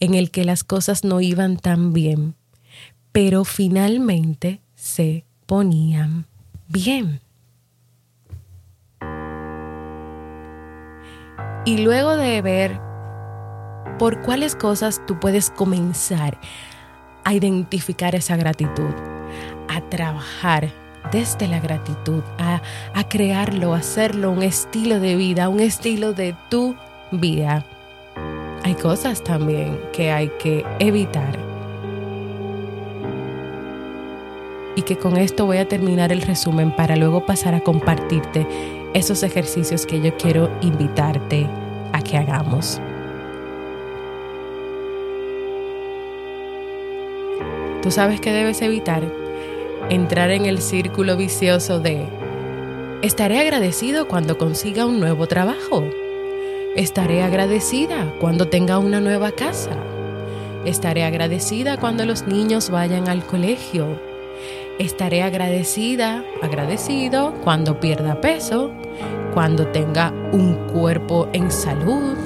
en 0.00 0.14
el 0.14 0.30
que 0.30 0.44
las 0.44 0.64
cosas 0.64 1.04
no 1.04 1.20
iban 1.20 1.56
tan 1.56 1.92
bien, 1.92 2.34
pero 3.12 3.44
finalmente 3.44 4.60
se 4.74 5.24
ponían 5.46 6.26
bien. 6.68 7.20
Y 11.64 11.78
luego 11.78 12.16
de 12.16 12.40
ver 12.40 12.80
por 13.98 14.22
cuáles 14.22 14.54
cosas 14.54 15.02
tú 15.06 15.18
puedes 15.18 15.50
comenzar 15.50 16.38
a 17.28 17.34
identificar 17.34 18.14
esa 18.14 18.38
gratitud, 18.38 18.88
a 19.68 19.82
trabajar 19.90 20.70
desde 21.12 21.46
la 21.46 21.60
gratitud, 21.60 22.22
a, 22.38 22.62
a 22.94 23.06
crearlo, 23.06 23.74
a 23.74 23.78
hacerlo 23.80 24.30
un 24.30 24.42
estilo 24.42 24.98
de 24.98 25.14
vida, 25.14 25.50
un 25.50 25.60
estilo 25.60 26.14
de 26.14 26.34
tu 26.48 26.74
vida. 27.12 27.66
Hay 28.64 28.74
cosas 28.76 29.22
también 29.22 29.78
que 29.92 30.10
hay 30.10 30.30
que 30.42 30.64
evitar. 30.78 31.38
Y 34.74 34.80
que 34.80 34.96
con 34.96 35.18
esto 35.18 35.44
voy 35.44 35.58
a 35.58 35.68
terminar 35.68 36.12
el 36.12 36.22
resumen 36.22 36.74
para 36.74 36.96
luego 36.96 37.26
pasar 37.26 37.54
a 37.54 37.60
compartirte 37.60 38.46
esos 38.94 39.22
ejercicios 39.22 39.84
que 39.84 40.00
yo 40.00 40.16
quiero 40.16 40.50
invitarte 40.62 41.46
a 41.92 42.00
que 42.00 42.16
hagamos. 42.16 42.80
Tú 47.82 47.90
sabes 47.90 48.20
que 48.20 48.32
debes 48.32 48.60
evitar 48.62 49.02
entrar 49.88 50.30
en 50.30 50.46
el 50.46 50.60
círculo 50.60 51.16
vicioso 51.16 51.78
de 51.78 52.06
estaré 53.02 53.38
agradecido 53.38 54.08
cuando 54.08 54.36
consiga 54.36 54.84
un 54.84 54.98
nuevo 54.98 55.26
trabajo. 55.26 55.84
Estaré 56.74 57.22
agradecida 57.22 58.12
cuando 58.20 58.48
tenga 58.48 58.78
una 58.78 59.00
nueva 59.00 59.30
casa. 59.30 59.76
Estaré 60.64 61.04
agradecida 61.04 61.76
cuando 61.76 62.04
los 62.04 62.26
niños 62.26 62.68
vayan 62.70 63.08
al 63.08 63.24
colegio. 63.24 64.00
Estaré 64.78 65.22
agradecida, 65.22 66.24
agradecido 66.42 67.32
cuando 67.42 67.80
pierda 67.80 68.20
peso, 68.20 68.72
cuando 69.34 69.68
tenga 69.68 70.12
un 70.32 70.54
cuerpo 70.72 71.28
en 71.32 71.50
salud. 71.50 72.16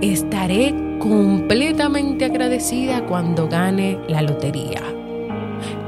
Estaré 0.00 0.85
completamente 0.98 2.24
agradecida 2.24 3.04
cuando 3.06 3.48
gane 3.48 3.98
la 4.08 4.22
lotería. 4.22 4.82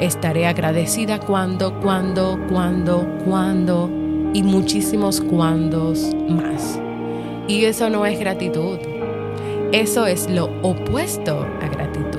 Estaré 0.01 0.47
agradecida 0.47 1.19
cuando, 1.19 1.79
cuando, 1.81 2.39
cuando, 2.49 3.07
cuando 3.25 3.91
y 4.33 4.43
muchísimos 4.43 5.21
cuandos 5.21 6.15
más. 6.29 6.81
Y 7.49 7.65
eso 7.65 7.91
no 7.91 8.07
es 8.07 8.19
gratitud. 8.19 8.79
Eso 9.73 10.07
es 10.07 10.31
lo 10.31 10.47
opuesto 10.63 11.47
a 11.61 11.69
gratitud. 11.69 12.19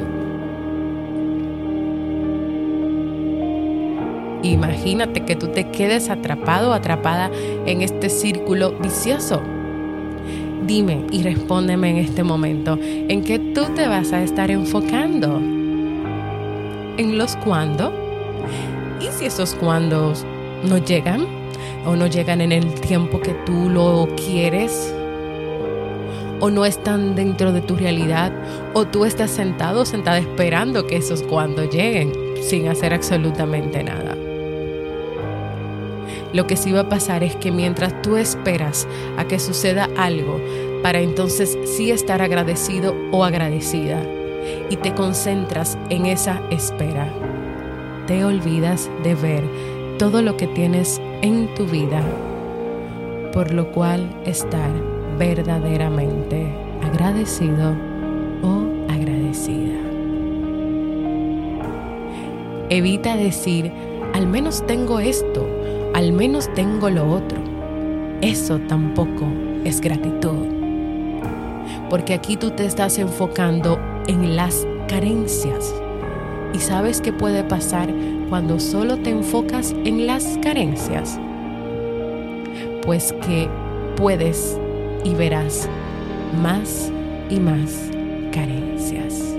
Imagínate 4.43 5.25
que 5.25 5.35
tú 5.35 5.47
te 5.47 5.69
quedes 5.69 6.09
atrapado 6.09 6.69
o 6.69 6.73
atrapada 6.73 7.29
en 7.65 7.81
este 7.81 8.09
círculo 8.09 8.71
vicioso. 8.79 9.41
Dime 10.69 11.03
y 11.09 11.23
respóndeme 11.23 11.89
en 11.89 11.97
este 11.97 12.23
momento 12.23 12.77
en 12.79 13.23
qué 13.23 13.39
tú 13.39 13.65
te 13.75 13.87
vas 13.87 14.13
a 14.13 14.21
estar 14.21 14.51
enfocando. 14.51 15.37
¿En 16.97 17.17
los 17.17 17.35
cuándo? 17.37 17.91
¿Y 19.01 19.07
si 19.07 19.25
esos 19.25 19.55
cuándos 19.55 20.27
no 20.63 20.77
llegan? 20.77 21.25
¿O 21.87 21.95
no 21.95 22.05
llegan 22.05 22.39
en 22.39 22.51
el 22.51 22.71
tiempo 22.81 23.19
que 23.19 23.33
tú 23.47 23.67
lo 23.67 24.09
quieres? 24.15 24.93
¿O 26.39 26.51
no 26.51 26.63
están 26.65 27.15
dentro 27.15 27.51
de 27.51 27.61
tu 27.61 27.75
realidad? 27.75 28.31
¿O 28.75 28.85
tú 28.85 29.05
estás 29.05 29.31
sentado 29.31 29.81
o 29.81 29.85
sentada 29.85 30.19
esperando 30.19 30.85
que 30.85 30.97
esos 30.97 31.23
cuando 31.23 31.63
lleguen 31.63 32.13
sin 32.43 32.67
hacer 32.67 32.93
absolutamente 32.93 33.83
nada? 33.83 34.18
Lo 36.33 36.45
que 36.45 36.55
sí 36.55 36.71
va 36.71 36.81
a 36.81 36.89
pasar 36.89 37.23
es 37.23 37.35
que 37.35 37.51
mientras 37.51 38.01
tú 38.01 38.17
esperas 38.17 38.87
a 39.17 39.25
que 39.25 39.39
suceda 39.39 39.89
algo, 39.97 40.39
para 40.83 40.99
entonces 40.99 41.57
sí 41.65 41.91
estar 41.91 42.21
agradecido 42.21 42.95
o 43.11 43.23
agradecida, 43.23 44.01
y 44.69 44.77
te 44.77 44.93
concentras 44.93 45.77
en 45.89 46.05
esa 46.05 46.41
espera, 46.49 47.07
te 48.07 48.23
olvidas 48.23 48.89
de 49.03 49.15
ver 49.15 49.43
todo 49.97 50.21
lo 50.21 50.37
que 50.37 50.47
tienes 50.47 51.01
en 51.21 51.53
tu 51.55 51.65
vida, 51.65 52.01
por 53.33 53.53
lo 53.53 53.71
cual 53.71 54.09
estar 54.25 54.69
verdaderamente 55.17 56.47
agradecido 56.81 57.75
o 58.41 58.65
agradecida. 58.89 59.77
Evita 62.69 63.17
decir, 63.17 63.71
al 64.13 64.27
menos 64.27 64.65
tengo 64.65 64.99
esto, 64.99 65.47
al 65.99 66.13
menos 66.13 66.47
tengo 66.53 66.89
lo 66.89 67.11
otro. 67.11 67.41
Eso 68.21 68.57
tampoco 68.69 69.27
es 69.65 69.81
gratitud. 69.81 70.47
Porque 71.89 72.13
aquí 72.13 72.37
tú 72.37 72.51
te 72.51 72.65
estás 72.65 72.97
enfocando 72.99 73.77
en 74.07 74.37
las 74.37 74.65
carencias. 74.87 75.75
¿Y 76.53 76.59
sabes 76.59 77.01
qué 77.01 77.11
puede 77.11 77.43
pasar 77.43 77.89
cuando 78.29 78.61
solo 78.61 78.95
te 78.99 79.09
enfocas 79.09 79.75
en 79.83 80.07
las 80.07 80.39
carencias? 80.41 81.19
Pues 82.85 83.13
que 83.27 83.49
puedes 83.97 84.57
y 85.03 85.15
verás 85.15 85.67
más 86.41 86.93
y 87.29 87.41
más 87.41 87.91
carencias. 88.31 89.38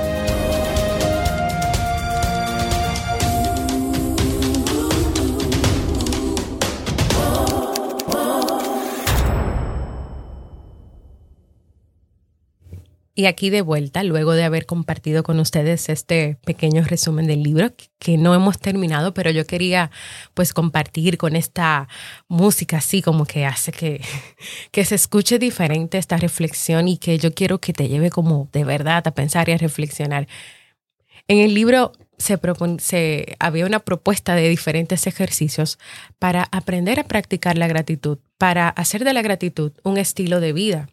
Y 13.21 13.27
aquí 13.27 13.51
de 13.51 13.61
vuelta, 13.61 14.01
luego 14.01 14.33
de 14.33 14.43
haber 14.43 14.65
compartido 14.65 15.21
con 15.21 15.39
ustedes 15.39 15.89
este 15.89 16.39
pequeño 16.43 16.83
resumen 16.83 17.27
del 17.27 17.43
libro 17.43 17.71
que 17.99 18.17
no 18.17 18.33
hemos 18.33 18.57
terminado, 18.57 19.13
pero 19.13 19.29
yo 19.29 19.45
quería 19.45 19.91
pues 20.33 20.53
compartir 20.53 21.19
con 21.19 21.35
esta 21.35 21.87
música 22.27 22.77
así 22.77 23.03
como 23.03 23.25
que 23.25 23.45
hace 23.45 23.71
que, 23.71 24.01
que 24.71 24.85
se 24.85 24.95
escuche 24.95 25.37
diferente 25.37 25.99
esta 25.99 26.17
reflexión 26.17 26.87
y 26.87 26.97
que 26.97 27.19
yo 27.19 27.31
quiero 27.35 27.59
que 27.59 27.73
te 27.73 27.87
lleve 27.87 28.09
como 28.09 28.49
de 28.53 28.63
verdad 28.63 29.03
a 29.05 29.11
pensar 29.11 29.49
y 29.49 29.51
a 29.51 29.57
reflexionar. 29.59 30.27
En 31.27 31.37
el 31.37 31.53
libro 31.53 31.91
se, 32.17 33.35
había 33.37 33.67
una 33.67 33.81
propuesta 33.81 34.33
de 34.33 34.49
diferentes 34.49 35.05
ejercicios 35.05 35.77
para 36.17 36.47
aprender 36.51 36.99
a 36.99 37.03
practicar 37.03 37.55
la 37.55 37.67
gratitud, 37.67 38.17
para 38.39 38.67
hacer 38.69 39.03
de 39.03 39.13
la 39.13 39.21
gratitud 39.21 39.73
un 39.83 39.99
estilo 39.99 40.39
de 40.39 40.53
vida 40.53 40.89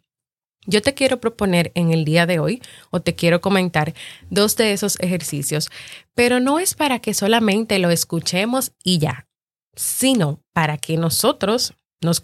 yo 0.66 0.82
te 0.82 0.94
quiero 0.94 1.20
proponer 1.20 1.72
en 1.74 1.92
el 1.92 2.04
día 2.04 2.26
de 2.26 2.38
hoy 2.38 2.62
o 2.90 3.00
te 3.00 3.14
quiero 3.14 3.40
comentar 3.40 3.94
dos 4.30 4.56
de 4.56 4.72
esos 4.72 4.98
ejercicios, 5.00 5.70
pero 6.14 6.40
no 6.40 6.58
es 6.58 6.74
para 6.74 6.98
que 6.98 7.14
solamente 7.14 7.78
lo 7.78 7.90
escuchemos 7.90 8.72
y 8.84 8.98
ya, 8.98 9.26
sino 9.74 10.42
para 10.52 10.76
que 10.76 10.96
nosotros 10.96 11.74
nos, 12.00 12.20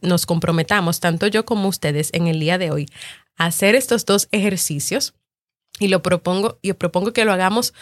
nos 0.00 0.26
comprometamos, 0.26 1.00
tanto 1.00 1.26
yo 1.26 1.44
como 1.44 1.68
ustedes, 1.68 2.10
en 2.12 2.26
el 2.26 2.40
día 2.40 2.58
de 2.58 2.70
hoy, 2.70 2.88
a 3.36 3.46
hacer 3.46 3.74
estos 3.74 4.04
dos 4.06 4.28
ejercicios. 4.32 5.14
Y 5.78 5.88
lo 5.88 6.02
propongo, 6.02 6.58
yo 6.62 6.76
propongo 6.76 7.12
que 7.12 7.24
lo 7.24 7.32
hagamos 7.32 7.72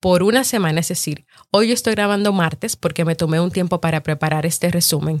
por 0.00 0.22
una 0.22 0.42
semana, 0.42 0.80
es 0.80 0.88
decir, 0.88 1.26
hoy 1.50 1.70
estoy 1.70 1.94
grabando 1.94 2.32
martes 2.32 2.76
porque 2.76 3.04
me 3.04 3.14
tomé 3.14 3.40
un 3.40 3.50
tiempo 3.50 3.80
para 3.80 4.02
preparar 4.02 4.46
este 4.46 4.70
resumen 4.70 5.20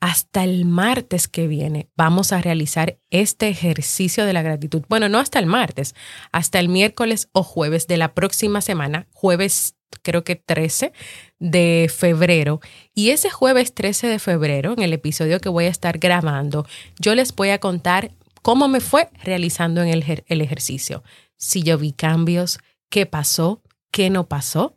hasta 0.00 0.44
el 0.44 0.64
martes 0.64 1.28
que 1.28 1.46
viene 1.46 1.88
vamos 1.96 2.32
a 2.32 2.40
realizar 2.40 2.98
este 3.10 3.48
ejercicio 3.48 4.26
de 4.26 4.32
la 4.32 4.42
gratitud. 4.42 4.82
Bueno, 4.88 5.08
no 5.08 5.18
hasta 5.18 5.38
el 5.38 5.46
martes, 5.46 5.94
hasta 6.32 6.58
el 6.58 6.68
miércoles 6.68 7.28
o 7.32 7.42
jueves 7.42 7.86
de 7.86 7.96
la 7.96 8.14
próxima 8.14 8.60
semana, 8.60 9.06
jueves 9.12 9.76
creo 10.02 10.24
que 10.24 10.36
13 10.36 10.92
de 11.38 11.90
febrero. 11.94 12.60
Y 12.94 13.10
ese 13.10 13.30
jueves 13.30 13.74
13 13.74 14.08
de 14.08 14.18
febrero, 14.18 14.72
en 14.72 14.82
el 14.82 14.92
episodio 14.92 15.40
que 15.40 15.48
voy 15.48 15.64
a 15.64 15.70
estar 15.70 15.98
grabando, 15.98 16.66
yo 16.98 17.14
les 17.14 17.34
voy 17.34 17.50
a 17.50 17.58
contar 17.58 18.10
cómo 18.42 18.68
me 18.68 18.80
fue 18.80 19.08
realizando 19.24 19.82
en 19.82 19.88
el, 19.88 20.24
el 20.26 20.40
ejercicio. 20.40 21.02
Si 21.36 21.62
yo 21.62 21.78
vi 21.78 21.92
cambios, 21.92 22.58
qué 22.90 23.06
pasó, 23.06 23.62
qué 23.90 24.10
no 24.10 24.28
pasó 24.28 24.75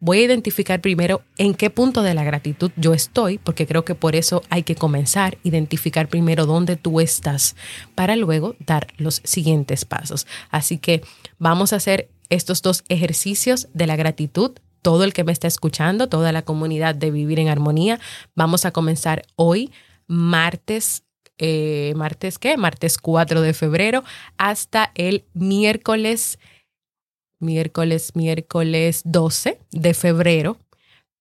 voy 0.00 0.18
a 0.18 0.24
identificar 0.24 0.80
primero 0.80 1.22
en 1.36 1.54
qué 1.54 1.70
punto 1.70 2.02
de 2.02 2.14
la 2.14 2.24
gratitud 2.24 2.70
yo 2.76 2.94
estoy, 2.94 3.38
porque 3.38 3.66
creo 3.66 3.84
que 3.84 3.94
por 3.94 4.14
eso 4.14 4.42
hay 4.50 4.62
que 4.62 4.74
comenzar, 4.74 5.38
identificar 5.42 6.08
primero 6.08 6.46
dónde 6.46 6.76
tú 6.76 7.00
estás 7.00 7.56
para 7.94 8.16
luego 8.16 8.56
dar 8.60 8.88
los 8.96 9.20
siguientes 9.24 9.84
pasos. 9.84 10.26
Así 10.50 10.78
que 10.78 11.02
vamos 11.38 11.72
a 11.72 11.76
hacer 11.76 12.08
estos 12.28 12.62
dos 12.62 12.84
ejercicios 12.88 13.68
de 13.74 13.86
la 13.86 13.96
gratitud. 13.96 14.52
Todo 14.82 15.04
el 15.04 15.12
que 15.12 15.24
me 15.24 15.32
está 15.32 15.48
escuchando, 15.48 16.08
toda 16.08 16.30
la 16.30 16.42
comunidad 16.42 16.94
de 16.94 17.10
Vivir 17.10 17.40
en 17.40 17.48
Armonía, 17.48 17.98
vamos 18.36 18.64
a 18.64 18.70
comenzar 18.70 19.24
hoy, 19.34 19.72
martes 20.06 21.02
eh, 21.38 21.92
martes 21.94 22.38
qué? 22.38 22.56
Martes 22.56 22.98
4 22.98 23.40
de 23.42 23.54
febrero 23.54 24.02
hasta 24.38 24.90
el 24.96 25.24
miércoles 25.34 26.38
miércoles, 27.40 28.12
miércoles 28.14 29.02
12 29.04 29.58
de 29.72 29.94
febrero, 29.94 30.56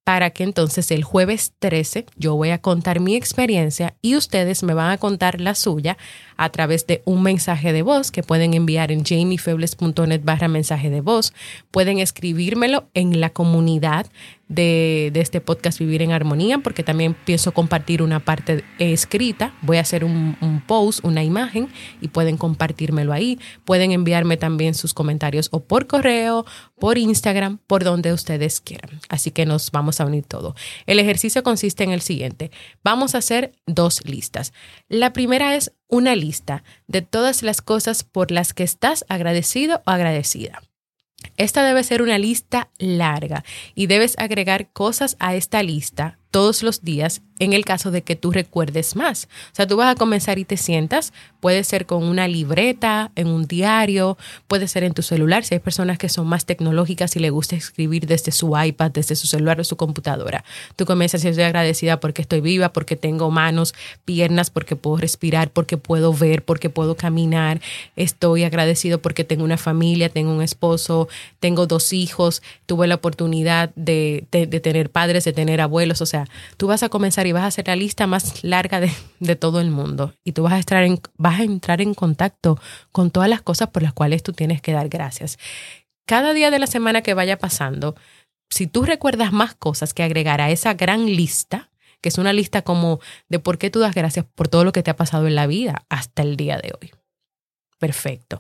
para 0.07 0.29
que 0.29 0.43
entonces 0.43 0.89
el 0.91 1.03
jueves 1.03 1.51
13 1.59 2.05
yo 2.15 2.33
voy 2.35 2.51
a 2.51 2.61
contar 2.61 3.01
mi 3.01 3.17
experiencia 3.17 3.93
y 4.01 4.15
ustedes 4.15 4.63
me 4.63 4.73
van 4.73 4.91
a 4.91 4.97
contar 4.97 5.41
la 5.41 5.53
suya 5.53 5.97
a 6.37 6.49
través 6.49 6.87
de 6.87 7.01
un 7.03 7.23
mensaje 7.23 7.73
de 7.73 7.81
voz 7.81 8.09
que 8.09 8.23
pueden 8.23 8.53
enviar 8.53 8.93
en 8.93 9.03
jamiefebles.net 9.03 10.21
barra 10.23 10.47
mensaje 10.47 10.89
de 10.89 11.01
voz. 11.01 11.33
Pueden 11.71 11.99
escribírmelo 11.99 12.87
en 12.93 13.19
la 13.19 13.31
comunidad 13.31 14.05
de, 14.47 15.11
este 15.15 15.41
podcast 15.41 15.79
Vivir 15.79 16.01
en 16.01 16.11
Armonía, 16.11 16.59
porque 16.59 16.83
también 16.83 17.13
pienso 17.13 17.53
compartir 17.53 18.01
una 18.01 18.19
parte 18.19 18.63
escrita. 18.79 19.53
Voy 19.61 19.77
a 19.77 19.81
hacer 19.81 20.03
un, 20.03 20.37
un, 20.41 20.61
post, 20.61 21.03
una 21.03 21.23
imagen, 21.23 21.69
y 22.01 22.09
pueden 22.09 22.37
compartírmelo 22.37 23.13
ahí. 23.13 23.39
Pueden 23.65 23.91
enviarme 23.91 24.37
también 24.37 24.73
sus 24.73 24.93
comentarios 24.93 25.49
o 25.51 25.61
por 25.61 25.87
correo, 25.87 26.45
por 26.79 26.97
Instagram, 26.97 27.59
por 27.67 27.83
donde 27.83 28.13
ustedes 28.13 28.61
quieran. 28.61 28.99
Así 29.09 29.31
que 29.31 29.45
nos 29.45 29.71
vamos 29.71 29.99
a 29.99 30.05
unir 30.05 30.25
todo. 30.25 30.55
El 30.85 30.99
ejercicio 30.99 31.43
consiste 31.43 31.83
en 31.83 31.91
el 31.91 32.01
siguiente. 32.01 32.51
Vamos 32.83 33.15
a 33.15 33.19
hacer 33.19 33.53
dos 33.65 34.05
listas. 34.05 34.53
La 34.87 35.13
primera 35.13 35.55
es 35.55 35.73
una 35.87 36.15
lista 36.15 36.63
de 36.87 37.01
todas 37.01 37.43
las 37.43 37.61
cosas 37.61 38.03
por 38.03 38.31
las 38.31 38.53
que 38.53 38.63
estás 38.63 39.05
agradecido 39.09 39.81
o 39.85 39.89
agradecida. 39.89 40.61
Esta 41.37 41.63
debe 41.63 41.83
ser 41.83 42.01
una 42.01 42.17
lista 42.17 42.69
larga 42.77 43.43
y 43.75 43.87
debes 43.87 44.17
agregar 44.17 44.71
cosas 44.71 45.15
a 45.19 45.35
esta 45.35 45.63
lista 45.63 46.19
todos 46.31 46.63
los 46.63 46.83
días 46.83 47.21
en 47.39 47.53
el 47.53 47.65
caso 47.65 47.91
de 47.91 48.01
que 48.01 48.15
tú 48.15 48.31
recuerdes 48.31 48.95
más. 48.95 49.27
O 49.51 49.55
sea, 49.55 49.67
tú 49.67 49.77
vas 49.77 49.91
a 49.91 49.95
comenzar 49.95 50.39
y 50.39 50.45
te 50.45 50.57
sientas, 50.57 51.13
puede 51.39 51.63
ser 51.63 51.85
con 51.85 52.03
una 52.03 52.27
libreta, 52.27 53.11
en 53.15 53.27
un 53.27 53.45
diario, 53.45 54.17
puede 54.47 54.67
ser 54.67 54.83
en 54.83 54.93
tu 54.93 55.03
celular, 55.03 55.43
si 55.43 55.55
hay 55.55 55.59
personas 55.59 55.97
que 55.97 56.09
son 56.09 56.27
más 56.27 56.45
tecnológicas 56.45 57.15
y 57.15 57.19
le 57.19 57.29
gusta 57.29 57.55
escribir 57.55 58.07
desde 58.07 58.31
su 58.31 58.57
iPad, 58.57 58.91
desde 58.91 59.15
su 59.15 59.27
celular 59.27 59.59
o 59.59 59.63
su 59.63 59.77
computadora. 59.77 60.43
Tú 60.75 60.85
comienzas 60.85 61.23
y 61.23 61.27
estoy 61.27 61.43
agradecida 61.43 61.99
porque 61.99 62.23
estoy 62.23 62.41
viva, 62.41 62.73
porque 62.73 62.95
tengo 62.95 63.29
manos, 63.29 63.75
piernas, 64.05 64.49
porque 64.49 64.75
puedo 64.75 64.97
respirar, 64.97 65.51
porque 65.51 65.77
puedo 65.77 66.13
ver, 66.13 66.43
porque 66.43 66.69
puedo 66.69 66.95
caminar. 66.95 67.61
Estoy 67.95 68.43
agradecido 68.43 68.99
porque 68.99 69.23
tengo 69.23 69.43
una 69.43 69.57
familia, 69.57 70.09
tengo 70.09 70.33
un 70.33 70.41
esposo, 70.41 71.07
tengo 71.39 71.67
dos 71.67 71.93
hijos, 71.93 72.41
tuve 72.65 72.87
la 72.87 72.95
oportunidad 72.95 73.71
de, 73.75 74.25
de, 74.31 74.47
de 74.47 74.59
tener 74.59 74.89
padres, 74.89 75.23
de 75.23 75.33
tener 75.33 75.61
abuelos, 75.61 76.01
o 76.01 76.05
sea, 76.05 76.16
tú 76.57 76.67
vas 76.67 76.83
a 76.83 76.89
comenzar 76.89 77.27
y 77.27 77.31
vas 77.31 77.43
a 77.43 77.47
hacer 77.47 77.67
la 77.67 77.75
lista 77.75 78.07
más 78.07 78.43
larga 78.43 78.79
de, 78.79 79.35
todo 79.35 79.59
el 79.59 79.71
mundo 79.71 80.13
y 80.23 80.31
tú 80.31 80.43
vas 80.43 80.53
a, 80.53 80.59
estar 80.59 80.83
en, 80.83 80.99
vas 81.17 81.39
a 81.39 81.43
entrar 81.43 81.81
en 81.81 81.93
contacto 81.93 82.59
con 82.91 83.11
todas 83.11 83.29
las 83.29 83.41
cosas 83.41 83.69
por 83.69 83.83
las 83.83 83.93
cuales 83.93 84.23
tú 84.23 84.33
tienes 84.33 84.61
que 84.61 84.73
dar 84.73 84.89
gracias. 84.89 85.37
Cada 86.05 86.33
día 86.33 86.51
de 86.51 86.59
la 86.59 86.67
semana 86.67 87.01
que 87.01 87.13
vaya 87.13 87.37
pasando, 87.37 87.95
si 88.49 88.67
tú 88.67 88.83
recuerdas 88.83 89.33
más 89.33 89.55
cosas 89.55 89.93
que 89.93 90.03
agregar 90.03 90.41
a 90.41 90.49
esa 90.49 90.73
gran 90.73 91.05
lista, 91.05 91.69
que 92.01 92.09
es 92.09 92.17
una 92.17 92.33
lista 92.33 92.61
como 92.61 92.99
de 93.27 93.39
por 93.39 93.57
qué 93.57 93.69
tú 93.69 93.79
das 93.79 93.93
gracias 93.93 94.25
por 94.35 94.47
todo 94.47 94.63
lo 94.63 94.71
que 94.71 94.83
te 94.83 94.91
ha 94.91 94.95
pasado 94.95 95.27
en 95.27 95.35
la 95.35 95.47
vida 95.47 95.85
hasta 95.89 96.21
el 96.21 96.37
día 96.37 96.57
de 96.57 96.73
hoy. 96.79 96.91
Perfecto. 97.79 98.39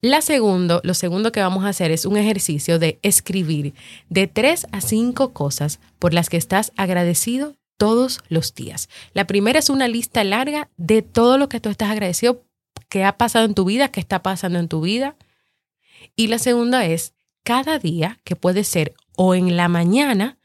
La 0.00 0.22
segundo, 0.22 0.80
lo 0.84 0.94
segundo 0.94 1.32
que 1.32 1.40
vamos 1.40 1.64
a 1.64 1.70
hacer 1.70 1.90
es 1.90 2.04
un 2.04 2.16
ejercicio 2.16 2.78
de 2.78 3.00
escribir 3.02 3.74
de 4.08 4.28
tres 4.28 4.68
a 4.70 4.80
cinco 4.80 5.32
cosas 5.32 5.80
por 5.98 6.14
las 6.14 6.28
que 6.30 6.36
estás 6.36 6.72
agradecido 6.76 7.56
todos 7.76 8.20
los 8.28 8.54
días. 8.54 8.88
La 9.12 9.26
primera 9.26 9.58
es 9.58 9.70
una 9.70 9.88
lista 9.88 10.22
larga 10.22 10.70
de 10.76 11.02
todo 11.02 11.36
lo 11.36 11.48
que 11.48 11.58
tú 11.58 11.68
estás 11.68 11.90
agradecido 11.90 12.44
que 12.88 13.02
ha 13.02 13.18
pasado 13.18 13.44
en 13.44 13.54
tu 13.54 13.64
vida, 13.64 13.88
que 13.88 13.98
está 13.98 14.22
pasando 14.22 14.60
en 14.60 14.68
tu 14.68 14.80
vida. 14.82 15.16
Y 16.14 16.28
la 16.28 16.38
segunda 16.38 16.86
es 16.86 17.14
cada 17.42 17.80
día, 17.80 18.20
que 18.22 18.36
puede 18.36 18.62
ser 18.62 18.94
o 19.16 19.34
en 19.34 19.56
la 19.56 19.66
mañana 19.66 20.37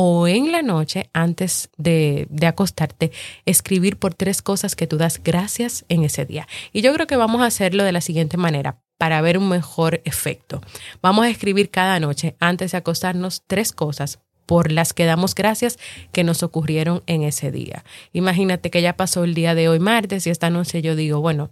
o 0.00 0.28
en 0.28 0.52
la 0.52 0.62
noche 0.62 1.10
antes 1.12 1.70
de, 1.76 2.28
de, 2.30 2.46
acostarte, 2.46 3.10
escribir 3.46 3.98
por 3.98 4.14
tres 4.14 4.42
cosas 4.42 4.76
que 4.76 4.86
tú 4.86 4.96
das 4.96 5.20
gracias 5.20 5.84
en 5.88 6.04
ese 6.04 6.24
día. 6.24 6.46
Y 6.72 6.82
yo 6.82 6.94
creo 6.94 7.08
que 7.08 7.16
vamos 7.16 7.40
a 7.40 7.46
hacerlo 7.46 7.82
de 7.82 7.90
la 7.90 8.00
siguiente 8.00 8.36
manera 8.36 8.78
para 8.96 9.20
ver 9.22 9.38
un 9.38 9.48
mejor 9.48 10.00
efecto. 10.04 10.60
Vamos 11.02 11.24
a 11.24 11.30
escribir 11.30 11.70
cada 11.70 11.98
noche, 11.98 12.36
antes 12.38 12.70
de 12.70 12.78
acostarnos, 12.78 13.42
tres 13.48 13.72
cosas 13.72 14.20
por 14.48 14.72
las 14.72 14.94
que 14.94 15.04
damos 15.04 15.34
gracias 15.34 15.78
que 16.10 16.24
nos 16.24 16.42
ocurrieron 16.42 17.02
en 17.06 17.22
ese 17.22 17.52
día. 17.52 17.84
Imagínate 18.14 18.70
que 18.70 18.80
ya 18.80 18.96
pasó 18.96 19.24
el 19.24 19.34
día 19.34 19.54
de 19.54 19.68
hoy 19.68 19.78
martes 19.78 20.26
y 20.26 20.30
esta 20.30 20.48
noche 20.48 20.80
yo 20.80 20.96
digo, 20.96 21.20
bueno, 21.20 21.50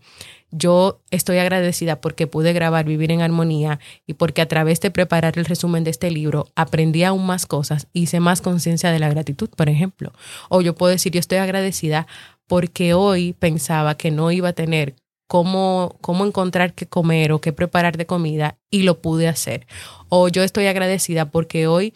yo 0.50 1.02
estoy 1.11 1.37
agradecida 1.37 2.00
porque 2.00 2.26
pude 2.26 2.54
grabar 2.54 2.87
Vivir 2.87 3.12
en 3.12 3.20
Armonía 3.20 3.80
y 4.06 4.14
porque 4.14 4.40
a 4.40 4.48
través 4.48 4.80
de 4.80 4.90
preparar 4.90 5.37
el 5.37 5.44
resumen 5.44 5.85
de 5.85 5.90
este 5.90 6.11
libro 6.11 6.46
aprendí 6.56 7.04
aún 7.04 7.26
más 7.26 7.44
cosas, 7.44 7.87
hice 7.92 8.18
más 8.18 8.40
conciencia 8.40 8.90
de 8.90 8.98
la 8.98 9.11
gratitud, 9.11 9.50
por 9.50 9.68
ejemplo. 9.68 10.14
O 10.48 10.62
yo 10.62 10.74
puedo 10.74 10.90
decir, 10.90 11.12
yo 11.12 11.20
estoy 11.20 11.37
agradecida 11.37 12.06
porque 12.46 12.94
hoy 12.94 13.35
pensaba 13.35 13.98
que 13.98 14.11
no 14.11 14.30
iba 14.30 14.48
a 14.48 14.54
tener 14.54 14.94
cómo, 15.26 15.98
cómo 16.00 16.24
encontrar 16.24 16.72
qué 16.72 16.87
comer 16.87 17.32
o 17.32 17.42
qué 17.42 17.52
preparar 17.52 17.98
de 17.98 18.06
comida 18.06 18.56
y 18.70 18.85
lo 18.85 19.02
pude 19.02 19.28
hacer. 19.28 19.66
O 20.09 20.28
yo 20.28 20.42
estoy 20.42 20.64
agradecida 20.64 21.30
porque 21.30 21.66
hoy 21.66 21.92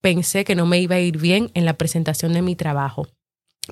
pensé 0.00 0.44
que 0.44 0.54
no 0.54 0.66
me 0.66 0.80
iba 0.80 0.96
a 0.96 1.00
ir 1.00 1.18
bien 1.18 1.50
en 1.54 1.64
la 1.64 1.74
presentación 1.74 2.32
de 2.32 2.42
mi 2.42 2.56
trabajo, 2.56 3.08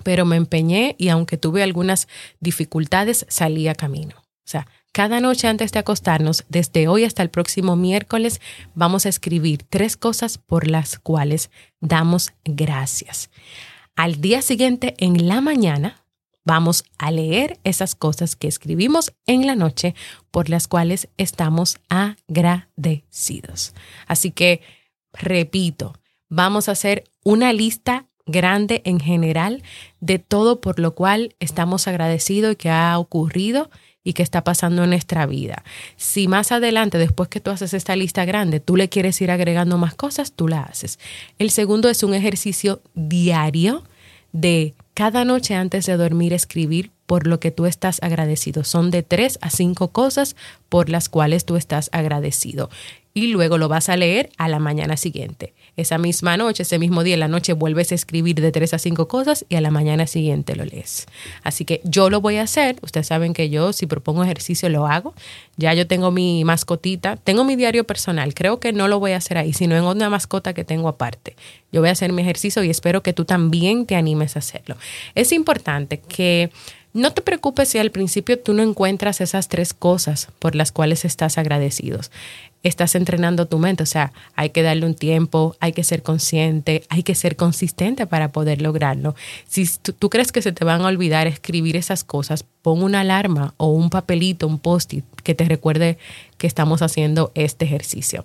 pero 0.03 0.25
me 0.25 0.37
empeñé 0.37 0.95
y 0.99 1.09
aunque 1.09 1.37
tuve 1.37 1.63
algunas 1.63 2.09
dificultades, 2.41 3.27
salí 3.29 3.69
a 3.69 3.75
camino. 3.75 4.17
O 4.19 4.51
sea, 4.51 4.67
cada 4.93 5.21
noche 5.21 5.47
antes 5.47 5.73
de 5.73 5.79
acostarnos, 5.79 6.45
desde 6.49 6.89
hoy 6.89 7.05
hasta 7.05 7.23
el 7.23 7.31
próximo 7.31 7.77
miércoles, 7.77 8.41
vamos 8.75 9.07
a 9.07 9.11
escribir 9.11 9.63
tres 9.63 9.97
cosas 9.97 10.39
por 10.39 10.67
las 10.67 10.99
cuales 10.99 11.51
damos 11.81 12.33
gracias. 12.45 13.31
Al 13.95 14.21
día 14.21 14.43
siguiente, 14.43 14.95
en 14.99 15.29
la 15.29 15.41
mañana, 15.41 16.05
vamos 16.45 16.85
a 16.97 17.11
leer 17.11 17.59
esas 17.63 17.95
cosas 17.95 18.35
que 18.37 18.49
escribimos 18.49 19.13
en 19.27 19.47
la 19.47 19.55
noche 19.55 19.95
por 20.31 20.49
las 20.49 20.67
cuales 20.67 21.09
estamos 21.19 21.79
agradecidos. 21.91 23.75
Así 24.07 24.31
que, 24.31 24.63
repito, 25.13 25.95
vamos 26.29 26.69
a 26.69 26.73
hacer 26.73 27.05
una 27.25 27.53
lista 27.53 28.07
grande 28.27 28.83
en 28.85 29.01
general 29.01 29.63
de 30.01 30.19
todo 30.19 30.61
por 30.61 30.79
lo 30.79 30.95
cual 30.95 31.35
estamos 31.41 31.89
agradecidos 31.89 32.53
y 32.53 32.57
que 32.57 32.71
ha 32.71 32.99
ocurrido 32.99 33.71
y 34.05 34.13
que 34.13 34.23
está 34.23 34.45
pasando 34.45 34.85
en 34.85 34.91
nuestra 34.91 35.27
vida. 35.27 35.65
Si 35.97 36.29
más 36.29 36.53
adelante, 36.53 36.99
después 36.99 37.29
que 37.29 37.41
tú 37.41 37.51
haces 37.51 37.75
esta 37.75 37.97
lista 37.97 38.25
grande, 38.25 38.61
tú 38.61 38.77
le 38.77 38.89
quieres 38.89 39.21
ir 39.21 39.31
agregando 39.31 39.77
más 39.77 39.95
cosas, 39.95 40.33
tú 40.33 40.49
la 40.49 40.63
haces. 40.63 40.99
El 41.39 41.51
segundo 41.51 41.89
es 41.89 42.03
un 42.03 42.15
ejercicio 42.15 42.81
diario 42.95 43.85
de 44.33 44.75
cada 44.95 45.25
noche 45.25 45.55
antes 45.55 45.87
de 45.87 45.97
dormir 45.97 46.33
escribir 46.33 46.91
por 47.07 47.27
lo 47.27 47.41
que 47.41 47.51
tú 47.51 47.67
estás 47.67 48.03
agradecido. 48.03 48.65
Son 48.65 48.91
de 48.91 49.03
tres 49.03 49.39
a 49.41 49.49
cinco 49.49 49.89
cosas 49.89 50.37
por 50.69 50.91
las 50.91 51.09
cuales 51.09 51.45
tú 51.45 51.57
estás 51.57 51.89
agradecido. 51.93 52.69
Y 53.15 53.29
luego 53.29 53.59
lo 53.59 53.69
vas 53.69 53.89
a 53.89 53.97
leer 53.97 54.31
a 54.37 54.49
la 54.49 54.59
mañana 54.59 54.97
siguiente. 54.97 55.55
Esa 55.77 55.99
misma 55.99 56.37
noche, 56.37 56.63
ese 56.63 56.79
mismo 56.79 57.05
día, 57.05 57.15
en 57.15 57.21
la 57.21 57.29
noche 57.29 57.53
vuelves 57.53 57.93
a 57.93 57.95
escribir 57.95 58.41
de 58.41 58.53
tres 58.53 58.75
a 58.75 58.79
cinco 58.79 59.09
cosas 59.09 59.45
y 59.49 59.57
a 59.57 59.61
la 59.61 59.71
mañana 59.71 60.07
siguiente 60.07 60.57
lo 60.57 60.65
lees. 60.65 61.07
Así 61.43 61.65
que 61.65 61.81
yo 61.85 62.11
lo 62.11 62.21
voy 62.21 62.37
a 62.37 62.43
hacer. 62.43 62.77
Ustedes 62.83 63.07
saben 63.07 63.33
que 63.33 63.49
yo, 63.49 63.73
si 63.73 63.87
propongo 63.87 64.25
ejercicio, 64.25 64.69
lo 64.69 64.87
hago. 64.87 65.15
Ya 65.57 65.75
yo 65.75 65.87
tengo 65.87 66.11
mi 66.11 66.45
mascotita, 66.45 67.17
tengo 67.17 67.45
mi 67.45 67.57
diario 67.57 67.85
personal. 67.85 68.35
Creo 68.35 68.61
que 68.61 68.73
no 68.73 68.89
lo 68.89 68.99
voy 68.99 69.13
a 69.13 69.17
hacer 69.17 69.39
ahí, 69.39 69.53
sino 69.53 69.77
en 69.77 69.85
una 69.85 70.11
mascota 70.11 70.53
que 70.53 70.65
tengo 70.65 70.89
aparte. 70.89 71.37
Yo 71.73 71.81
voy 71.81 71.91
a 71.91 71.93
hacer 71.93 72.13
mi 72.13 72.23
ejercicio 72.23 72.63
y 72.65 72.71
espero 72.71 73.03
que 73.03 73.13
tú 73.13 73.25
también 73.25 73.87
te 73.87 73.97
animes 73.97 74.37
a 74.37 74.41
hacerlo. 74.41 74.77
Es 75.15 75.33
importante 75.33 76.01
que 76.01 76.51
no 76.99 77.13
te 77.13 77.23
preocupes 77.23 77.69
si 77.69 77.79
al 77.79 77.91
principio 77.91 78.39
tú 78.39 78.55
no 78.55 78.63
encuentras 78.63 79.21
esas 79.21 79.49
tres 79.49 79.73
cosas 79.73 80.29
por 80.39 80.55
las 80.55 80.73
cuales 80.73 81.05
estás 81.05 81.39
agradecidos. 81.39 82.11
Estás 82.65 82.97
entrenando 82.97 83.47
tu 83.47 83.59
mente, 83.59 83.85
o 83.85 83.87
sea, 83.87 84.13
hay 84.35 84.51
que 84.51 84.63
darle 84.63 84.85
un 84.85 84.95
tiempo, 84.95 85.57
hay 85.61 85.73
que 85.73 85.85
ser 85.85 86.03
consciente, 86.03 86.83
hay 86.89 87.05
que 87.05 87.15
ser 87.15 87.37
consistente 87.37 88.07
para 88.07 88.33
poder 88.33 88.61
lograrlo. 88.61 89.15
Si 89.47 89.65
tú, 89.99 90.11
crees 90.11 90.33
que 90.33 90.43
se 90.43 90.51
te 90.51 90.65
van 90.65 90.83
a 90.83 90.87
olvidar 90.87 91.29
escribir 91.29 91.77
esas 91.77 92.03
cosas, 92.03 92.45
pon 92.63 92.83
una 92.83 93.01
alarma 93.01 93.55
o 93.59 93.69
un 93.69 93.91
papelito, 93.91 94.49
un 94.49 94.59
post-it 94.59 95.05
que 95.23 95.37
te 95.37 95.45
recuerde 95.45 95.99
que 96.37 96.49
estamos 96.49 96.83
haciendo 96.83 97.31
este 97.37 97.65
ejercicio. 97.65 98.25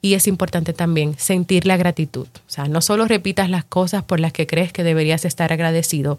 Y 0.00 0.14
es 0.14 0.28
importante 0.28 0.72
también 0.72 1.16
sentir 1.18 1.66
la 1.66 1.76
gratitud. 1.76 2.28
O 2.46 2.50
sea, 2.50 2.68
no 2.68 2.80
solo 2.80 3.06
repitas 3.06 3.50
las 3.50 3.64
cosas 3.64 4.04
por 4.04 4.20
las 4.20 4.32
que 4.32 4.46
crees 4.46 4.72
que 4.72 4.84
deberías 4.84 5.24
estar 5.24 5.52
agradecido, 5.52 6.18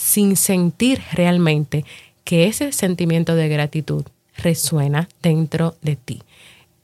sin 0.00 0.34
sentir 0.36 1.02
realmente 1.12 1.84
que 2.24 2.46
ese 2.46 2.72
sentimiento 2.72 3.34
de 3.34 3.50
gratitud 3.50 4.04
resuena 4.38 5.10
dentro 5.22 5.76
de 5.82 5.96
ti. 5.96 6.22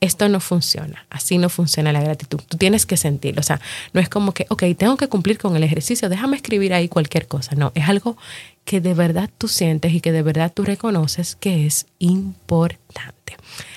Esto 0.03 0.29
no 0.29 0.39
funciona, 0.39 1.07
así 1.09 1.39
no 1.39 1.49
funciona 1.49 1.93
la 1.93 2.03
gratitud. 2.03 2.41
Tú 2.47 2.59
tienes 2.59 2.85
que 2.85 2.99
sentirlo, 2.99 3.41
o 3.41 3.43
sea, 3.43 3.59
no 3.95 4.03
es 4.03 4.11
como 4.11 4.33
que, 4.33 4.45
ok, 4.51 4.65
tengo 4.77 4.99
que 4.99 5.09
cumplir 5.09 5.39
con 5.39 5.57
el 5.57 5.65
ejercicio, 5.65 6.11
déjame 6.11 6.37
escribir 6.37 6.75
ahí 6.75 6.89
cualquier 6.89 7.27
cosa. 7.27 7.55
No, 7.55 7.73
es 7.75 7.89
algo 7.89 8.19
que 8.67 8.83
de 8.83 8.93
verdad 8.93 9.31
tú 9.39 9.49
sientes 9.49 9.95
y 9.95 10.01
que 10.03 10.13
de 10.13 10.21
verdad 10.21 10.53
tú 10.55 10.65
reconoces 10.65 11.37
que 11.37 11.67
es 11.67 11.87
importante. 11.99 13.37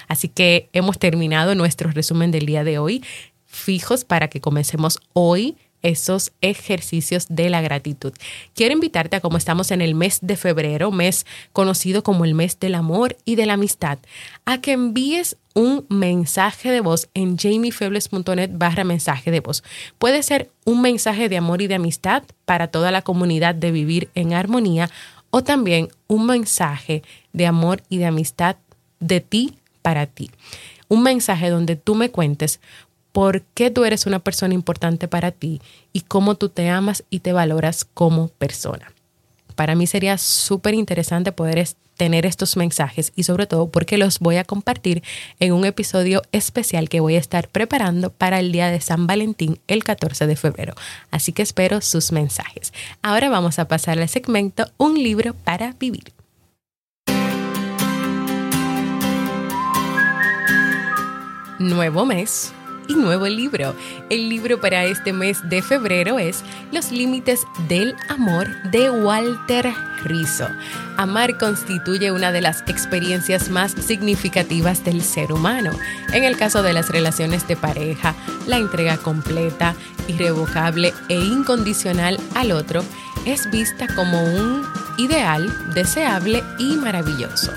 Así 0.10 0.28
que 0.28 0.68
hemos 0.74 1.00
terminado 1.00 1.56
nuestro 1.56 1.90
resumen 1.92 2.32
del 2.32 2.46
día 2.46 2.66
de 2.66 2.78
hoy, 2.78 3.06
fijos 3.46 4.04
para 4.04 4.28
que 4.28 4.42
comencemos 4.42 5.00
hoy 5.14 5.56
esos 5.82 6.32
ejercicios 6.42 7.28
de 7.30 7.50
la 7.50 7.62
gratitud. 7.62 8.14
Quiero 8.54 8.74
invitarte 8.74 9.16
a 9.16 9.22
como 9.22 9.38
estamos 9.38 9.72
en 9.72 9.82
el 9.82 9.96
mes 9.96 10.20
de 10.22 10.36
febrero, 10.36 10.92
mes 10.92 11.26
conocido 11.54 12.04
como 12.04 12.26
el 12.26 12.34
mes 12.34 12.60
del 12.60 12.76
amor 12.76 13.18
y 13.26 13.36
de 13.36 13.46
la 13.46 13.54
amistad, 13.54 14.00
a 14.46 14.62
que 14.62 14.74
envíes 14.74 15.38
un 15.54 15.86
mensaje 15.90 16.72
de 16.72 16.82
voz 16.82 17.10
en 17.14 17.38
jamiefebles.net 17.38 18.52
barra 18.54 18.84
mensaje 18.84 19.32
de 19.32 19.40
voz. 19.40 19.64
Puede 19.98 20.24
ser 20.24 20.50
un 20.66 20.82
mensaje 20.82 21.30
de 21.30 21.38
amor 21.38 21.62
y 21.62 21.68
de 21.68 21.76
amistad 21.76 22.24
para 22.46 22.68
toda 22.68 22.92
la 22.92 23.02
comunidad 23.02 23.56
de 23.56 23.72
vivir 23.72 24.10
en 24.16 24.34
armonía 24.34 24.90
o 25.32 25.44
también 25.44 25.90
un 26.08 26.26
mensaje 26.26 27.04
de 27.34 27.46
amor 27.46 27.84
y 27.90 27.98
de 27.98 28.06
amistad 28.06 28.58
de 29.00 29.22
ti 29.22 29.58
para 29.82 30.06
ti. 30.06 30.32
Un 30.88 31.04
mensaje 31.04 31.50
donde 31.50 31.76
tú 31.76 31.96
me 31.96 32.10
cuentes 32.10 32.60
por 33.20 33.42
qué 33.54 33.70
tú 33.70 33.84
eres 33.84 34.06
una 34.06 34.20
persona 34.20 34.54
importante 34.54 35.10
para 35.10 35.32
ti 35.32 35.62
y 35.92 36.02
cómo 36.08 36.36
tú 36.36 36.48
te 36.48 36.70
amas 36.70 37.04
y 37.10 37.20
te 37.20 37.34
valoras 37.34 37.84
como 37.84 38.30
persona. 38.30 38.94
Para 39.56 39.76
mí 39.76 39.88
sería 39.88 40.18
súper 40.18 40.74
interesante 40.74 41.34
poder 41.34 41.68
tener 41.98 42.26
estos 42.26 42.56
mensajes 42.56 43.12
y 43.18 43.24
sobre 43.24 43.46
todo 43.46 43.68
porque 43.68 43.98
los 43.98 44.20
voy 44.20 44.38
a 44.38 44.46
compartir 44.46 45.04
en 45.42 45.52
un 45.52 45.66
episodio 45.66 46.22
especial 46.32 46.88
que 46.88 47.02
voy 47.02 47.18
a 47.18 47.20
estar 47.20 47.50
preparando 47.50 48.10
para 48.10 48.40
el 48.40 48.54
día 48.54 48.72
de 48.72 48.80
San 48.80 49.06
Valentín 49.06 49.60
el 49.68 49.84
14 49.84 50.26
de 50.26 50.38
febrero. 50.38 50.74
Así 51.12 51.34
que 51.34 51.42
espero 51.42 51.82
sus 51.82 52.14
mensajes. 52.14 52.72
Ahora 53.02 53.28
vamos 53.28 53.60
a 53.60 53.68
pasar 53.68 54.00
al 54.00 54.08
segmento 54.08 54.72
Un 54.78 54.94
libro 54.94 55.34
para 55.34 55.76
vivir. 55.78 56.14
Nuevo 61.60 62.06
mes 62.06 62.54
y 62.90 62.96
nuevo 62.96 63.28
libro. 63.28 63.74
El 64.10 64.28
libro 64.28 64.60
para 64.60 64.84
este 64.84 65.14
mes 65.14 65.48
de 65.48 65.62
febrero 65.62 66.20
es 66.20 66.44
Los 66.74 66.92
Límites 66.92 67.46
del 67.70 67.96
Amor 68.10 68.48
de 68.72 68.90
Walter 68.90 69.72
Rizzo. 70.04 70.48
Amar 70.98 71.38
constituye 71.38 72.12
una 72.12 72.32
de 72.32 72.42
las 72.42 72.62
experiencias 72.68 73.50
más 73.50 73.72
significativas 73.72 74.84
del 74.84 75.02
ser 75.02 75.32
humano. 75.32 75.72
En 76.14 76.24
el 76.24 76.36
caso 76.36 76.64
de 76.64 76.74
las 76.74 76.90
relaciones 76.90 77.48
de 77.48 77.56
pareja, 77.56 78.16
la 78.48 78.58
entrega 78.58 78.98
completa, 78.98 79.76
irrevocable 80.08 80.94
e 81.08 81.20
incondicional 81.20 82.20
al 82.36 82.52
otro 82.52 82.84
es 83.26 83.50
vista 83.52 83.88
como 83.96 84.24
un 84.24 84.66
ideal 84.98 85.48
deseable 85.74 86.44
y 86.58 86.76
maravilloso. 86.76 87.54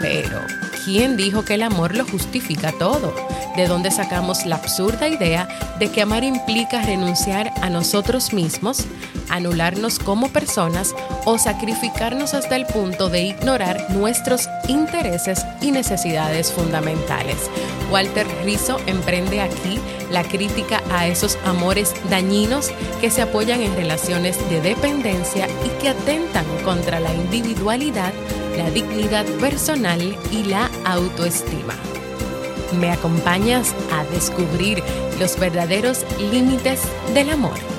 Pero, 0.00 0.40
¿quién 0.86 1.16
dijo 1.16 1.44
que 1.44 1.54
el 1.54 1.64
amor 1.64 1.96
lo 1.96 2.06
justifica 2.06 2.70
todo? 2.70 3.12
¿De 3.56 3.66
dónde 3.66 3.90
sacamos 3.90 4.46
la 4.46 4.54
absurda 4.54 5.08
idea 5.08 5.48
de 5.80 5.90
que 5.90 6.00
amar 6.00 6.22
implica 6.22 6.80
renunciar 6.80 7.52
a 7.60 7.68
nosotros 7.68 8.32
mismos, 8.32 8.84
anularnos 9.28 9.98
como 9.98 10.28
personas 10.28 10.94
o 11.24 11.38
sacrificarnos 11.38 12.34
hasta 12.34 12.54
el 12.54 12.66
punto 12.66 13.08
de 13.08 13.22
ignorar 13.22 13.90
nuestros 13.90 14.48
intereses 14.68 15.44
y 15.60 15.72
necesidades 15.72 16.52
fundamentales? 16.52 17.50
Walter 17.90 18.26
Rizzo 18.46 18.80
emprende 18.86 19.42
aquí 19.42 19.78
la 20.10 20.22
crítica 20.22 20.80
a 20.90 21.06
esos 21.06 21.36
amores 21.44 21.94
dañinos 22.08 22.70
que 23.00 23.10
se 23.10 23.20
apoyan 23.20 23.60
en 23.60 23.74
relaciones 23.74 24.38
de 24.48 24.60
dependencia 24.62 25.48
y 25.64 25.68
que 25.80 25.90
atentan 25.90 26.46
contra 26.64 27.00
la 27.00 27.12
individualidad 27.12 28.14
la 28.56 28.70
dignidad 28.70 29.26
personal 29.38 30.16
y 30.30 30.44
la 30.44 30.70
autoestima. 30.84 31.74
¿Me 32.80 32.90
acompañas 32.90 33.74
a 33.92 34.04
descubrir 34.04 34.82
los 35.20 35.38
verdaderos 35.38 36.04
límites 36.30 36.80
del 37.14 37.30
amor? 37.30 37.75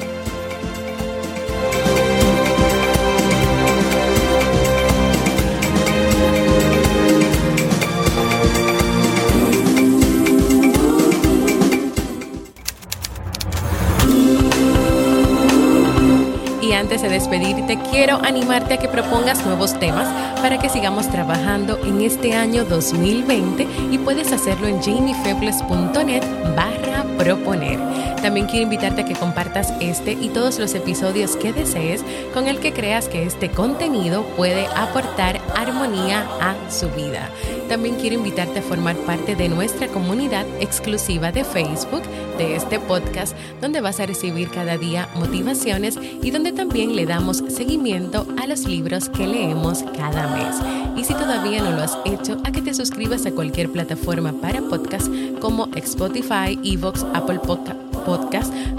Antes 16.98 17.12
de 17.12 17.16
despedirte, 17.16 17.78
quiero 17.92 18.16
animarte 18.24 18.74
a 18.74 18.78
que 18.78 18.88
propongas 18.88 19.46
nuevos 19.46 19.78
temas 19.78 20.08
para 20.42 20.58
que 20.58 20.68
sigamos 20.68 21.08
trabajando 21.12 21.78
en 21.86 22.02
este 22.02 22.34
año 22.34 22.66
2020 22.66 23.68
y 23.92 23.98
puedes 24.00 24.32
hacerlo 24.32 24.68
en 24.68 24.82
jamiefebles.net 24.82 26.24
barra 26.56 27.04
proponer. 27.18 27.80
También 28.22 28.48
quiero 28.48 28.64
invitarte 28.64 29.02
a 29.02 29.06
que 29.06 29.16
compartas 29.16 29.74
este 29.80 30.14
y 30.14 30.30
todos 30.30 30.58
los 30.58 30.74
episodios 30.74 31.36
que 31.36 31.54
desees 31.54 32.04
con 32.34 32.48
el 32.48 32.60
que 32.60 32.74
creas 32.74 33.08
que 33.08 33.24
este 33.24 33.50
contenido 33.50 34.24
puede 34.36 34.66
aportar 34.76 35.40
armonía 35.56 36.26
a 36.42 36.56
su 36.72 36.90
vida. 36.90 37.30
También 37.70 37.96
quiero 37.96 38.16
invitarte 38.16 38.60
a 38.60 38.64
formar 38.64 38.96
parte 38.96 39.36
de 39.36 39.50
nuestra 39.50 39.88
comunidad 39.88 40.46
exclusiva 40.60 41.32
de 41.32 41.44
Facebook 41.44 42.04
de 42.38 42.56
este 42.56 42.80
podcast, 42.80 43.36
donde 43.62 43.82
vas 43.82 44.00
a 44.00 44.06
recibir 44.06 44.50
cada 44.50 44.78
día 44.78 45.10
motivaciones 45.16 46.00
y 46.22 46.32
donde 46.32 46.54
también 46.54 46.87
le 46.96 47.06
damos 47.06 47.44
seguimiento 47.50 48.26
a 48.42 48.48
los 48.48 48.66
libros 48.66 49.10
que 49.10 49.28
leemos 49.28 49.84
cada 49.96 50.28
mes. 50.36 50.56
Y 50.98 51.04
si 51.04 51.14
todavía 51.14 51.62
no 51.62 51.72
lo 51.72 51.82
has 51.82 51.98
hecho, 52.06 52.38
a 52.44 52.52
que 52.52 52.62
te 52.62 52.74
suscribas 52.74 53.26
a 53.26 53.32
cualquier 53.32 53.72
plataforma 53.72 54.34
para 54.34 54.62
podcast 54.62 55.08
como 55.40 55.70
Spotify, 55.76 56.60
Evox, 56.64 57.06
Apple 57.14 57.40
Podcast 57.40 57.88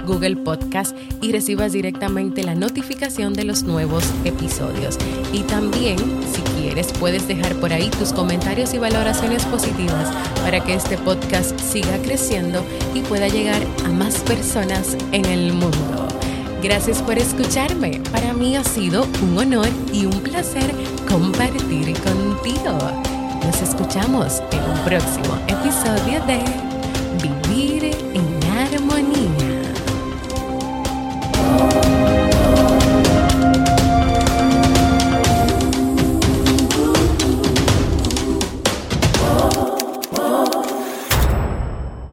Google 0.07 0.37
Podcast 0.37 0.95
y 1.21 1.31
recibas 1.31 1.71
directamente 1.71 2.43
la 2.43 2.55
notificación 2.55 3.33
de 3.33 3.43
los 3.43 3.63
nuevos 3.63 4.03
episodios. 4.25 4.97
Y 5.31 5.41
también, 5.43 5.97
si 6.33 6.41
quieres, 6.59 6.91
puedes 6.99 7.27
dejar 7.27 7.55
por 7.55 7.71
ahí 7.71 7.89
tus 7.91 8.11
comentarios 8.11 8.73
y 8.73 8.79
valoraciones 8.79 9.45
positivas 9.45 10.11
para 10.41 10.63
que 10.63 10.73
este 10.73 10.97
podcast 10.97 11.59
siga 11.59 12.01
creciendo 12.01 12.63
y 12.95 13.01
pueda 13.01 13.27
llegar 13.27 13.61
a 13.85 13.89
más 13.89 14.17
personas 14.21 14.97
en 15.11 15.25
el 15.25 15.53
mundo. 15.53 15.98
Gracias 16.61 17.01
por 17.01 17.17
escucharme. 17.17 18.01
Para 18.11 18.33
mí 18.33 18.57
ha 18.57 18.63
sido 18.65 19.07
un 19.23 19.37
honor 19.37 19.69
y 19.93 20.05
un 20.05 20.19
placer 20.19 20.69
compartir 21.07 21.93
contigo. 22.01 22.77
Nos 23.45 23.61
escuchamos 23.61 24.43
en 24.51 24.59
un 24.69 24.77
próximo 24.83 25.39
episodio 25.47 26.19
de 26.25 26.43
Vivir 27.23 27.78